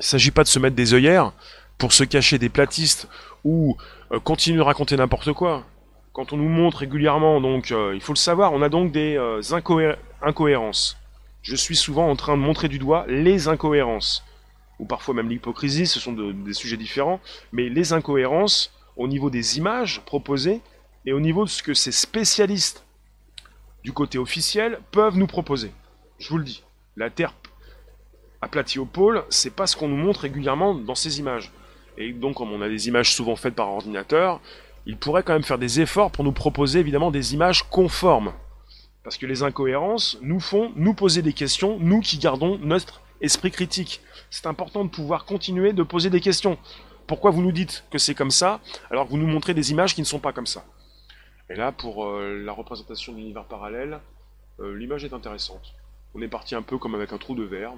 [0.00, 1.32] s'agit pas de se mettre des œillères
[1.78, 3.08] pour se cacher des platistes
[3.42, 3.78] ou
[4.24, 5.64] continuer de raconter n'importe quoi.
[6.12, 9.18] Quand on nous montre régulièrement, donc il faut le savoir, on a donc des
[10.20, 10.98] incohérences.
[11.40, 14.27] Je suis souvent en train de montrer du doigt les incohérences
[14.78, 17.20] ou parfois même l'hypocrisie, ce sont des sujets différents,
[17.52, 20.60] mais les incohérences au niveau des images proposées
[21.06, 22.84] et au niveau de ce que ces spécialistes
[23.84, 25.72] du côté officiel peuvent nous proposer.
[26.18, 26.62] Je vous le dis,
[26.96, 27.34] la Terre
[28.40, 31.52] aplatie au pôle, c'est pas ce qu'on nous montre régulièrement dans ces images.
[31.96, 34.40] Et donc, comme on a des images souvent faites par ordinateur,
[34.86, 38.32] il pourrait quand même faire des efforts pour nous proposer évidemment des images conformes.
[39.02, 43.50] Parce que les incohérences nous font nous poser des questions, nous qui gardons notre esprit
[43.50, 44.00] critique.
[44.30, 46.58] C'est important de pouvoir continuer de poser des questions.
[47.06, 48.60] Pourquoi vous nous dites que c'est comme ça,
[48.90, 50.64] alors que vous nous montrez des images qui ne sont pas comme ça?
[51.48, 54.00] Et là, pour euh, la représentation de l'univers parallèle,
[54.60, 55.74] euh, l'image est intéressante.
[56.14, 57.72] On est parti un peu comme avec un trou de verre.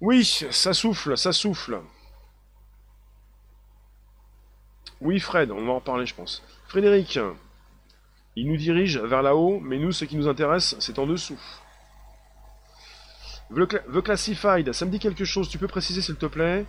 [0.00, 1.80] Oui, ça souffle, ça souffle.
[5.00, 6.42] Oui, Fred, on va en parler, je pense.
[6.66, 7.20] Frédéric,
[8.34, 11.38] il nous dirige vers là-haut, mais nous, ce qui nous intéresse, c'est en dessous.
[13.50, 16.66] The, Classified, ça me dit quelque chose, tu peux préciser s'il te plaît?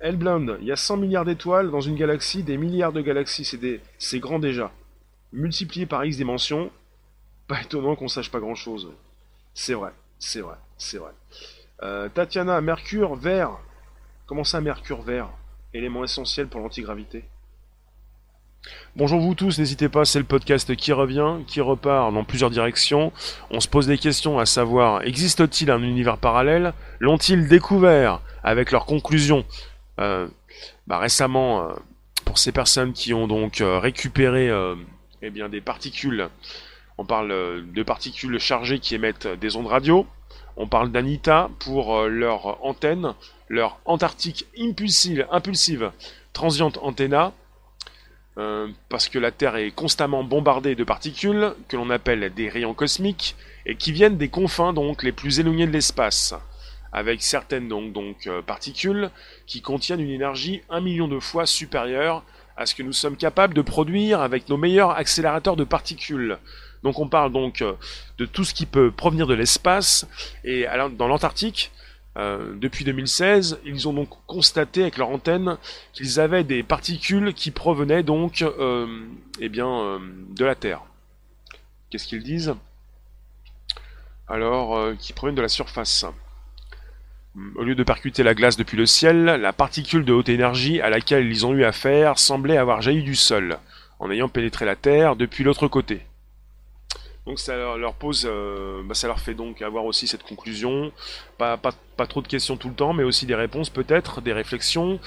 [0.00, 3.58] Hellblund, il y a 100 milliards d'étoiles dans une galaxie, des milliards de galaxies,
[3.98, 4.72] c'est grand déjà.
[5.32, 6.70] Multiplié par X dimensions,
[7.46, 8.90] pas étonnant qu'on sache pas grand chose.
[9.52, 11.12] C'est vrai, c'est vrai, c'est vrai.
[11.82, 13.58] Euh, Tatiana, Mercure vert.
[14.26, 15.30] Comment ça, Mercure vert?
[15.74, 17.24] Élément essentiel pour l'antigravité.
[18.96, 23.12] Bonjour vous tous, n'hésitez pas, c'est le podcast qui revient, qui repart dans plusieurs directions.
[23.50, 26.72] On se pose des questions à savoir, existe-t-il un univers parallèle?
[27.00, 29.44] L'ont-ils découvert avec leurs conclusions?
[29.98, 30.28] Euh,
[30.86, 31.72] bah, récemment euh,
[32.24, 34.50] Pour ces personnes qui ont donc euh, récupéré
[35.22, 36.28] eh des particules,
[36.96, 40.06] on parle de particules chargées qui émettent des ondes radio.
[40.56, 43.14] On parle d'Anita pour leur antenne,
[43.48, 45.90] leur Antarctique impulsive, impulsive
[46.32, 47.32] transient antenna
[48.36, 52.74] euh, parce que la Terre est constamment bombardée de particules que l'on appelle des rayons
[52.74, 56.34] cosmiques et qui viennent des confins donc les plus éloignés de l'espace,
[56.92, 59.10] avec certaines donc, euh, particules
[59.46, 62.24] qui contiennent une énergie un million de fois supérieure
[62.56, 66.38] à ce que nous sommes capables de produire avec nos meilleurs accélérateurs de particules.
[66.82, 67.74] Donc on parle donc euh,
[68.18, 70.08] de tout ce qui peut provenir de l'espace
[70.42, 70.66] et
[70.98, 71.70] dans l'Antarctique,
[72.16, 75.56] euh, depuis 2016, ils ont donc constaté avec leur antenne
[75.92, 78.86] qu'ils avaient des particules qui provenaient donc euh,
[79.40, 79.98] eh bien, euh,
[80.30, 80.82] de la Terre.
[81.90, 82.54] Qu'est-ce qu'ils disent?
[84.26, 86.06] Alors, qui proviennent de la surface.
[87.56, 90.88] Au lieu de percuter la glace depuis le ciel, la particule de haute énergie à
[90.88, 93.58] laquelle ils ont eu affaire semblait avoir jailli du sol,
[93.98, 96.00] en ayant pénétré la Terre depuis l'autre côté.
[97.26, 100.92] Donc ça leur, pose, euh, bah, ça leur fait donc avoir aussi cette conclusion.
[101.38, 101.58] Pas,
[102.06, 105.00] trop de questions tout le temps, mais aussi des réponses peut-être, des réflexions.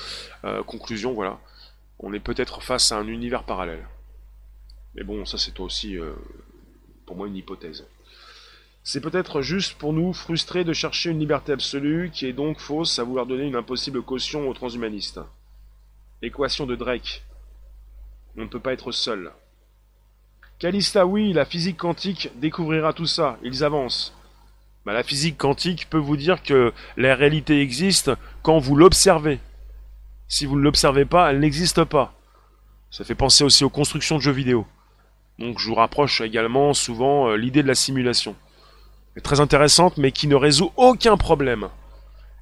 [0.43, 1.39] Euh, conclusion, voilà.
[1.99, 3.87] On est peut-être face à un univers parallèle.
[4.95, 6.13] Mais bon, ça c'est aussi euh,
[7.05, 7.85] pour moi une hypothèse.
[8.83, 12.97] C'est peut-être juste pour nous frustrés de chercher une liberté absolue qui est donc fausse
[12.97, 15.19] à vouloir donner une impossible caution aux transhumanistes.
[16.23, 17.23] Équation de Drake.
[18.37, 19.31] On ne peut pas être seul.
[20.59, 24.15] Calista, oui, la physique quantique découvrira tout ça, ils avancent.
[24.87, 28.09] Bah, la physique quantique peut vous dire que la réalité existe
[28.41, 29.39] quand vous l'observez.
[30.27, 32.13] Si vous ne l'observez pas, elle n'existe pas.
[32.89, 34.65] Ça fait penser aussi aux constructions de jeux vidéo.
[35.37, 38.35] Donc je vous rapproche également souvent euh, l'idée de la simulation.
[39.21, 41.69] très intéressante, mais qui ne résout aucun problème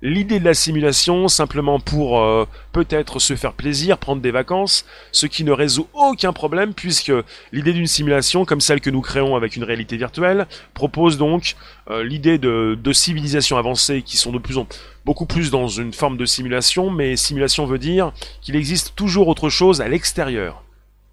[0.01, 5.25] l'idée de la simulation simplement pour euh, peut-être se faire plaisir, prendre des vacances, ce
[5.25, 7.11] qui ne résout aucun problème puisque
[7.51, 11.55] l'idée d'une simulation comme celle que nous créons avec une réalité virtuelle propose donc
[11.89, 14.67] euh, l'idée de, civilisations avancées qui sont de plus en
[15.05, 19.49] beaucoup plus dans une forme de simulation, mais simulation veut dire qu'il existe toujours autre
[19.49, 20.63] chose à l'extérieur,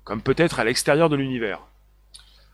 [0.05, 1.61] comme peut-être à l'extérieur de l'univers.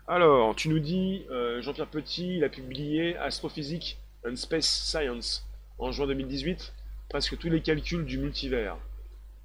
[0.09, 5.47] Alors, tu nous dis, euh, Jean-Pierre Petit, il a publié Astrophysique and Space Science
[5.79, 6.72] en juin 2018
[7.09, 8.76] presque tous les calculs du multivers.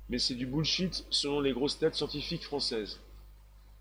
[0.09, 2.99] Mais c'est du bullshit selon les grosses têtes scientifiques françaises.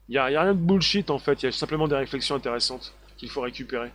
[0.09, 2.95] Il n'y a, rien de bullshit en fait, il y a simplement des réflexions intéressantes
[3.17, 3.91] qu'il faut récupérer.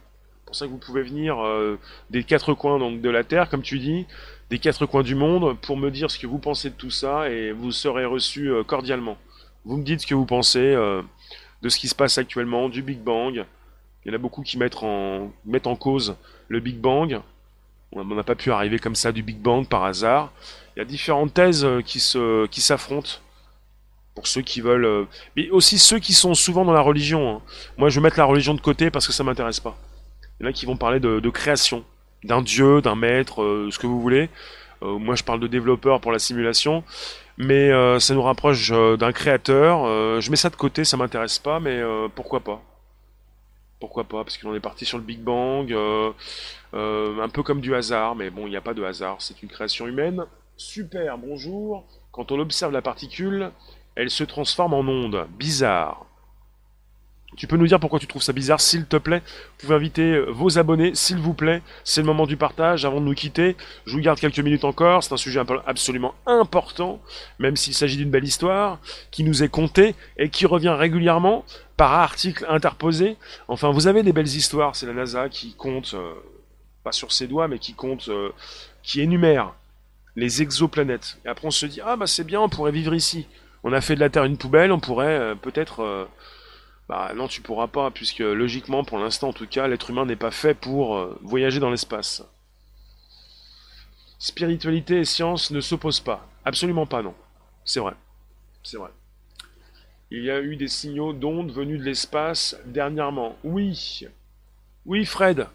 [0.45, 1.77] Pour ça que vous pouvez venir euh,
[2.09, 4.05] des quatre coins donc, de la Terre, comme tu dis,
[4.49, 7.29] des quatre coins du monde, pour me dire ce que vous pensez de tout ça,
[7.29, 9.17] et vous serez reçu euh, cordialement.
[9.65, 11.01] Vous me dites ce que vous pensez euh,
[11.61, 13.45] de ce qui se passe actuellement, du Big Bang.
[14.05, 16.15] Il y en a beaucoup qui mettent en, mettent en cause
[16.47, 17.21] le Big Bang,
[17.91, 20.31] on n'a pas pu arriver comme ça du Big Bang par hasard.
[20.75, 23.09] Il y a différentes thèses euh, qui se qui s'affrontent
[24.13, 27.37] pour ceux qui veulent, euh, mais aussi ceux qui sont souvent dans la religion.
[27.37, 27.41] Hein.
[27.77, 29.77] Moi, je vais mettre la religion de côté parce que ça m'intéresse pas.
[30.39, 31.83] Il y en a qui vont parler de, création,
[32.23, 34.29] d'un dieu, d'un maître, euh, ce que vous voulez.
[34.81, 36.83] moi, je parle de développeur pour la simulation,
[37.37, 40.21] mais ça nous rapproche d'un créateur.
[40.21, 41.81] je mets ça de côté, ça m'intéresse pas, mais
[42.13, 42.61] pourquoi pas
[43.79, 46.11] pourquoi pas Parce qu'on est parti sur le Big Bang, euh,
[46.73, 49.41] euh, un peu comme du hasard, mais bon, il n'y a pas de hasard, c'est
[49.43, 50.25] une création humaine.
[50.55, 51.85] Super, bonjour.
[52.11, 53.51] Quand on observe la particule,
[53.95, 55.27] elle se transforme en onde.
[55.37, 56.06] Bizarre.
[57.37, 59.19] Tu peux nous dire pourquoi tu trouves ça bizarre, s'il te plaît?
[59.19, 61.61] Vous pouvez inviter euh, vos abonnés, s'il vous plaît.
[61.83, 63.55] C'est le moment du partage avant de nous quitter.
[63.85, 65.03] Je vous garde quelques minutes encore.
[65.03, 66.99] C'est un sujet absolument important,
[67.37, 68.79] même s'il s'agit d'une belle histoire,
[69.11, 71.45] qui nous est contée et qui revient régulièrement
[71.77, 73.17] par article interposé.
[73.47, 74.75] Enfin, vous avez des belles histoires.
[74.75, 76.13] C'est la NASA qui compte, euh,
[76.83, 78.31] pas sur ses doigts, mais qui compte, euh,
[78.81, 79.53] qui énumère
[80.15, 81.19] les exoplanètes.
[81.23, 83.27] Et après, on se dit, ah bah c'est bien, on pourrait vivre ici.
[83.63, 86.07] On a fait de la Terre une poubelle, on pourrait peut-être
[86.89, 90.15] bah non, tu pourras pas, puisque logiquement, pour l'instant en tout cas, l'être humain n'est
[90.15, 92.23] pas fait pour euh, voyager dans l'espace.
[94.19, 96.27] Spiritualité et science ne s'opposent pas.
[96.45, 97.13] Absolument pas, non.
[97.65, 97.93] C'est vrai.
[98.63, 98.89] C'est vrai.
[100.09, 103.37] Il y a eu des signaux d'ondes venus de l'espace dernièrement.
[103.43, 104.05] Oui.
[104.85, 105.47] Oui, Fred.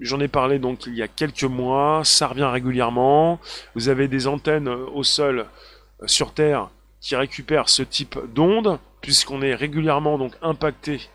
[0.00, 3.38] J'en ai parlé donc il y a quelques mois, ça revient régulièrement.
[3.74, 5.46] Vous avez des antennes au sol
[6.02, 11.08] euh, sur Terre qui récupèrent ce type d'ondes puisqu'on est régulièrement donc impacté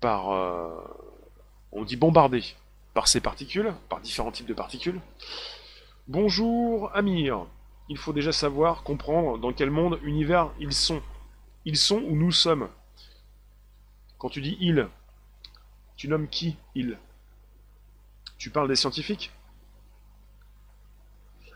[0.00, 0.68] par, euh,
[1.70, 2.42] on dit bombardé
[2.94, 5.00] par ces particules, par différents types de particules.
[6.08, 7.46] Bonjour Amir,
[7.88, 11.02] il faut déjà savoir, comprendre dans quel monde, univers ils sont.
[11.64, 12.68] Ils sont où nous sommes.
[14.18, 14.88] Quand tu dis ils,
[15.96, 16.98] tu nommes qui ils?
[18.38, 19.30] Tu parles des scientifiques?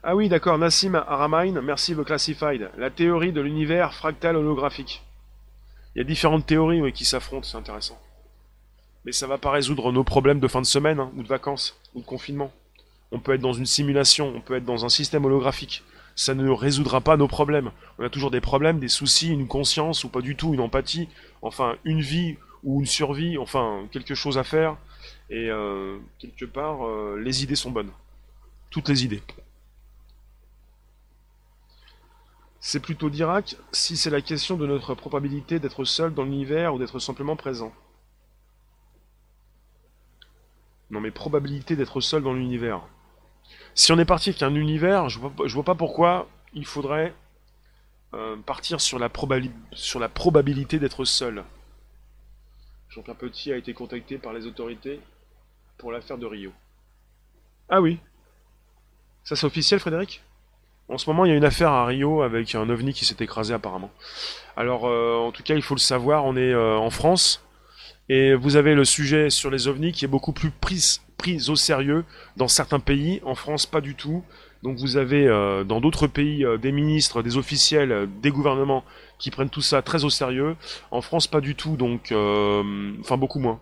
[0.05, 2.71] Ah oui, d'accord, Nassim Aramain, merci The Classified.
[2.77, 5.03] La théorie de l'univers fractal holographique.
[5.97, 7.99] Il y a différentes théories qui s'affrontent, c'est intéressant.
[9.07, 11.81] Mais ça va pas résoudre nos problèmes de fin de semaine, hein, ou de vacances,
[11.95, 12.53] ou de confinement.
[13.13, 15.83] On peut être dans une simulation, on peut être dans un système holographique.
[16.15, 17.71] ça ne résoudra pas nos problèmes.
[17.99, 21.09] On a toujours des problèmes, des soucis, une conscience ou pas du tout, une empathie,
[21.41, 24.77] enfin une vie ou une survie, enfin quelque chose à faire.
[25.31, 27.91] Et euh, quelque part, euh, les idées sont bonnes.
[28.71, 29.23] Toutes les idées.
[32.69, 36.81] C'est plutôt d'Irak si c'est la question de notre probabilité d'être seul dans l'univers ou
[36.81, 37.73] d'être simplement présent.
[40.91, 42.83] Non mais probabilité d'être seul dans l'univers.
[43.77, 47.15] Si on est parti avec un univers, je vois, vois pas pourquoi il faudrait
[48.15, 49.13] euh, partir sur la,
[49.71, 51.45] sur la probabilité d'être seul.
[52.97, 54.99] Un petit a été contacté par les autorités
[55.79, 56.53] pour l'affaire de Rio.
[57.69, 58.01] Ah oui.
[59.23, 60.25] Ça c'est officiel Frédéric?
[60.89, 63.17] En ce moment il y a une affaire à Rio avec un ovni qui s'est
[63.19, 63.91] écrasé apparemment.
[64.57, 67.45] Alors euh, en tout cas il faut le savoir, on est euh, en France
[68.09, 71.57] et vous avez le sujet sur les ovnis qui est beaucoup plus pris, pris au
[71.57, 72.05] sérieux
[72.37, 74.23] dans certains pays, en France pas du tout.
[74.63, 78.85] Donc vous avez euh, dans d'autres pays des ministres, des officiels, des gouvernements
[79.19, 80.57] qui prennent tout ça très au sérieux.
[80.93, 82.15] En France pas du tout, donc
[83.01, 83.61] enfin beaucoup moins.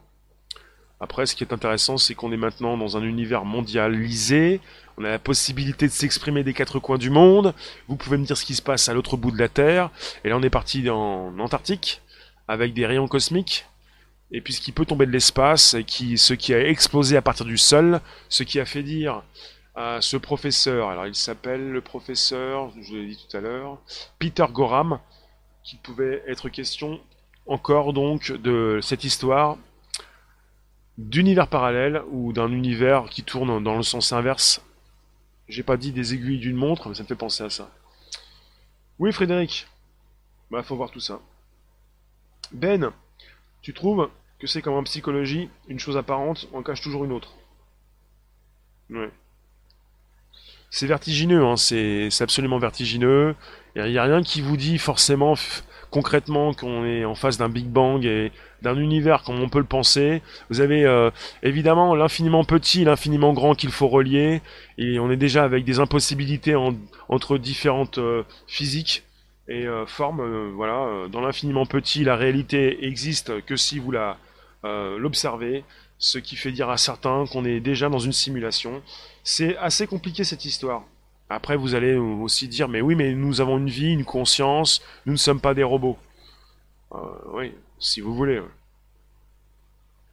[1.00, 4.60] Après, ce qui est intéressant, c'est qu'on est maintenant dans un univers mondialisé.
[4.96, 7.52] On a la possibilité de s'exprimer des quatre coins du monde.
[7.88, 9.90] Vous pouvez me dire ce qui se passe à l'autre bout de la Terre.
[10.24, 12.00] Et là, on est parti en Antarctique
[12.46, 13.66] avec des rayons cosmiques
[14.34, 17.46] et puis ce qui peut tomber de l'espace, qui, ce qui a explosé à partir
[17.46, 19.22] du sol, ce qui a fait dire
[19.76, 23.78] à ce professeur, alors il s'appelle le professeur, je l'ai dit tout à l'heure,
[24.18, 24.98] Peter Gorham,
[25.62, 27.00] qu'il pouvait être question
[27.46, 29.56] encore donc de cette histoire
[30.98, 34.62] d'univers parallèle ou d'un univers qui tourne dans le sens inverse.
[35.48, 37.70] J'ai pas dit des aiguilles d'une montre, mais ça me fait penser à ça.
[38.98, 39.66] Oui, Frédéric.
[40.50, 41.20] Bah, faut voir tout ça.
[42.52, 42.92] Ben,
[43.62, 47.34] tu trouves que c'est comme en psychologie, une chose apparente en cache toujours une autre.
[48.90, 49.10] Ouais.
[50.70, 53.34] C'est vertigineux, hein, c'est absolument vertigineux.
[53.76, 55.34] Il n'y a, rien qui vous dit forcément
[55.94, 58.32] concrètement qu'on est en face d'un Big Bang et
[58.62, 60.22] d'un univers comme on peut le penser.
[60.50, 61.12] Vous avez euh,
[61.44, 64.42] évidemment l'infiniment petit l'infiniment grand qu'il faut relier,
[64.76, 66.56] et on est déjà avec des impossibilités
[67.08, 69.04] entre différentes euh, physiques
[69.46, 70.50] et euh, formes.
[70.56, 74.18] voilà, dans l'infiniment petit, la réalité existe que si vous la
[74.98, 75.62] l'observer,
[75.98, 78.82] ce qui fait dire à certains qu'on est déjà dans une simulation.
[79.22, 80.84] C'est assez compliqué cette histoire.
[81.30, 85.12] Après, vous allez aussi dire, mais oui, mais nous avons une vie, une conscience, nous
[85.12, 85.98] ne sommes pas des robots.
[86.92, 86.98] Euh,
[87.32, 88.42] oui, si vous voulez.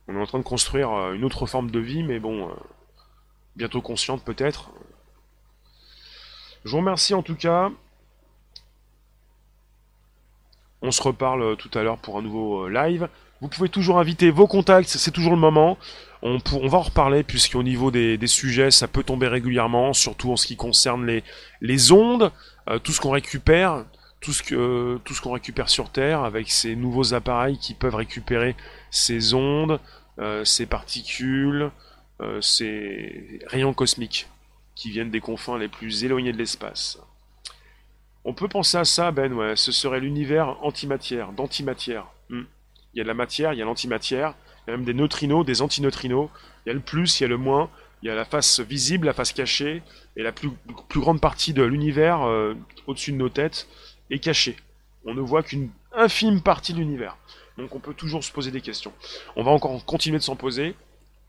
[0.08, 2.50] On est en train de construire euh, une autre forme de vie, mais bon,
[3.56, 4.72] bientôt consciente peut-être.
[6.64, 7.72] Je vous remercie en tout cas.
[10.82, 13.08] On se reparle tout à l'heure pour un nouveau live.
[13.42, 15.78] Vous pouvez toujours inviter vos contacts, c'est toujours le moment.
[16.24, 20.46] On, va en reparler puisqu'au niveau des, sujets, ça peut tomber régulièrement, surtout en ce
[20.46, 21.22] qui concerne
[21.62, 22.32] les, ondes,
[22.70, 23.86] euh, tout ce qu'on récupère,
[24.20, 27.96] tout ce que tout ce qu'on récupère sur Terre avec ces nouveaux appareils qui peuvent
[27.96, 28.56] récupérer
[28.92, 29.80] ces ondes,
[30.20, 31.72] euh, ces particules,
[32.22, 34.28] euh, ces rayons cosmiques
[34.76, 37.00] qui viennent des confins les plus éloignés de l'espace.
[38.24, 42.06] On peut penser à ça, Ben, ouais, ce serait l'univers antimatière, d'antimatière.
[42.30, 42.44] Hmm.
[42.94, 44.36] Il y a de la matière, il y a l'antimatière,
[44.68, 46.30] il y a même des neutrinos, des antineutrinos,
[46.66, 47.70] il y a le plus, il y a le moins,
[48.02, 49.82] il y a la face visible, la face cachée,
[50.16, 50.50] et la plus,
[50.96, 52.56] grande partie de l'univers euh,
[52.88, 53.68] au-dessus de nos têtes
[54.10, 54.58] est cachée.
[55.06, 57.18] On ne voit qu'une infime partie de l'univers.
[57.58, 58.94] Donc on peut toujours se poser des questions.
[59.36, 60.76] On va encore continuer de s'en poser.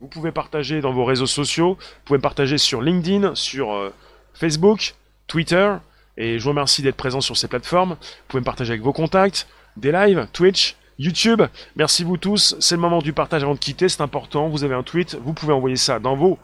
[0.00, 3.92] Vous pouvez partager dans vos réseaux sociaux, vous pouvez partager sur LinkedIn, sur euh,
[4.34, 4.94] Facebook,
[5.26, 5.76] Twitter,
[6.16, 7.90] et je vous remercie d'être présent sur ces plateformes.
[7.90, 11.42] Vous pouvez me partager avec vos contacts, des lives, Twitch, YouTube,
[11.76, 12.54] merci vous tous.
[12.60, 14.48] C'est le moment du partage avant de quitter, c'est important.
[14.48, 16.38] Vous avez un tweet, vous pouvez envoyer ça dans vos,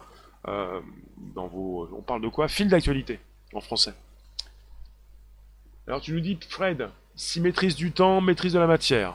[0.47, 0.81] euh,
[1.35, 2.49] dans vos, on parle de quoi?
[2.49, 3.21] Fil d'actualité
[3.53, 3.95] en français.
[5.87, 9.15] Alors tu nous dis, Fred, si maîtrise du temps, maîtrise de la matière.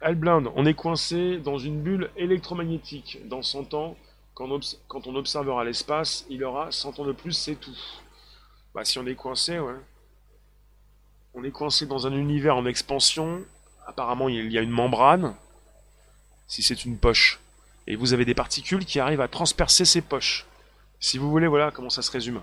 [0.00, 3.20] Alblind, on est coincé dans une bulle électromagnétique.
[3.28, 3.96] Dans 100 ans,
[4.34, 7.76] quand on, quand on observera l'espace, il aura 100 ans de plus, c'est tout.
[8.74, 9.76] Bah si on est coincé, ouais
[11.34, 13.40] on est coincé dans un univers en expansion.
[13.86, 15.34] Apparemment, il y a une membrane.
[16.46, 17.40] Si c'est une poche.
[17.86, 20.46] Et vous avez des particules qui arrivent à transpercer ces poches.
[21.00, 22.40] Si vous voulez, voilà comment ça se résume.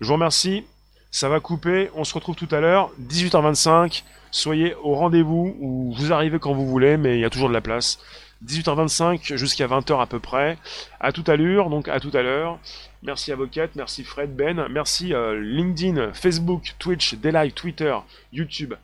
[0.00, 0.64] Je vous remercie.
[1.10, 1.90] Ça va couper.
[1.94, 2.90] On se retrouve tout à l'heure.
[3.00, 4.04] 18h25.
[4.30, 7.54] Soyez au rendez-vous ou vous arrivez quand vous voulez, mais il y a toujours de
[7.54, 7.98] la place.
[8.44, 10.58] 18h25 jusqu'à 20h à peu près.
[11.00, 12.58] À toute allure, donc à tout à l'heure.
[13.06, 17.96] Merci Avocate, merci Fred, Ben, merci euh, LinkedIn, Facebook, Twitch, Daylive, Twitter,
[18.32, 18.74] YouTube.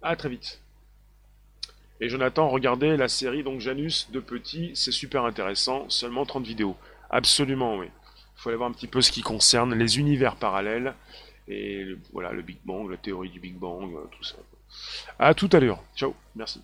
[0.00, 0.60] À très vite.
[2.00, 6.76] Et Jonathan, regardez la série donc Janus de Petit, c'est super intéressant, seulement 30 vidéos.
[7.10, 7.86] Absolument, oui.
[7.86, 10.94] Il faut aller voir un petit peu ce qui concerne les univers parallèles
[11.48, 14.36] et voilà le Big Bang, la théorie du Big Bang, tout ça.
[15.18, 15.82] À tout à l'heure.
[15.96, 16.14] Ciao.
[16.36, 16.62] Merci.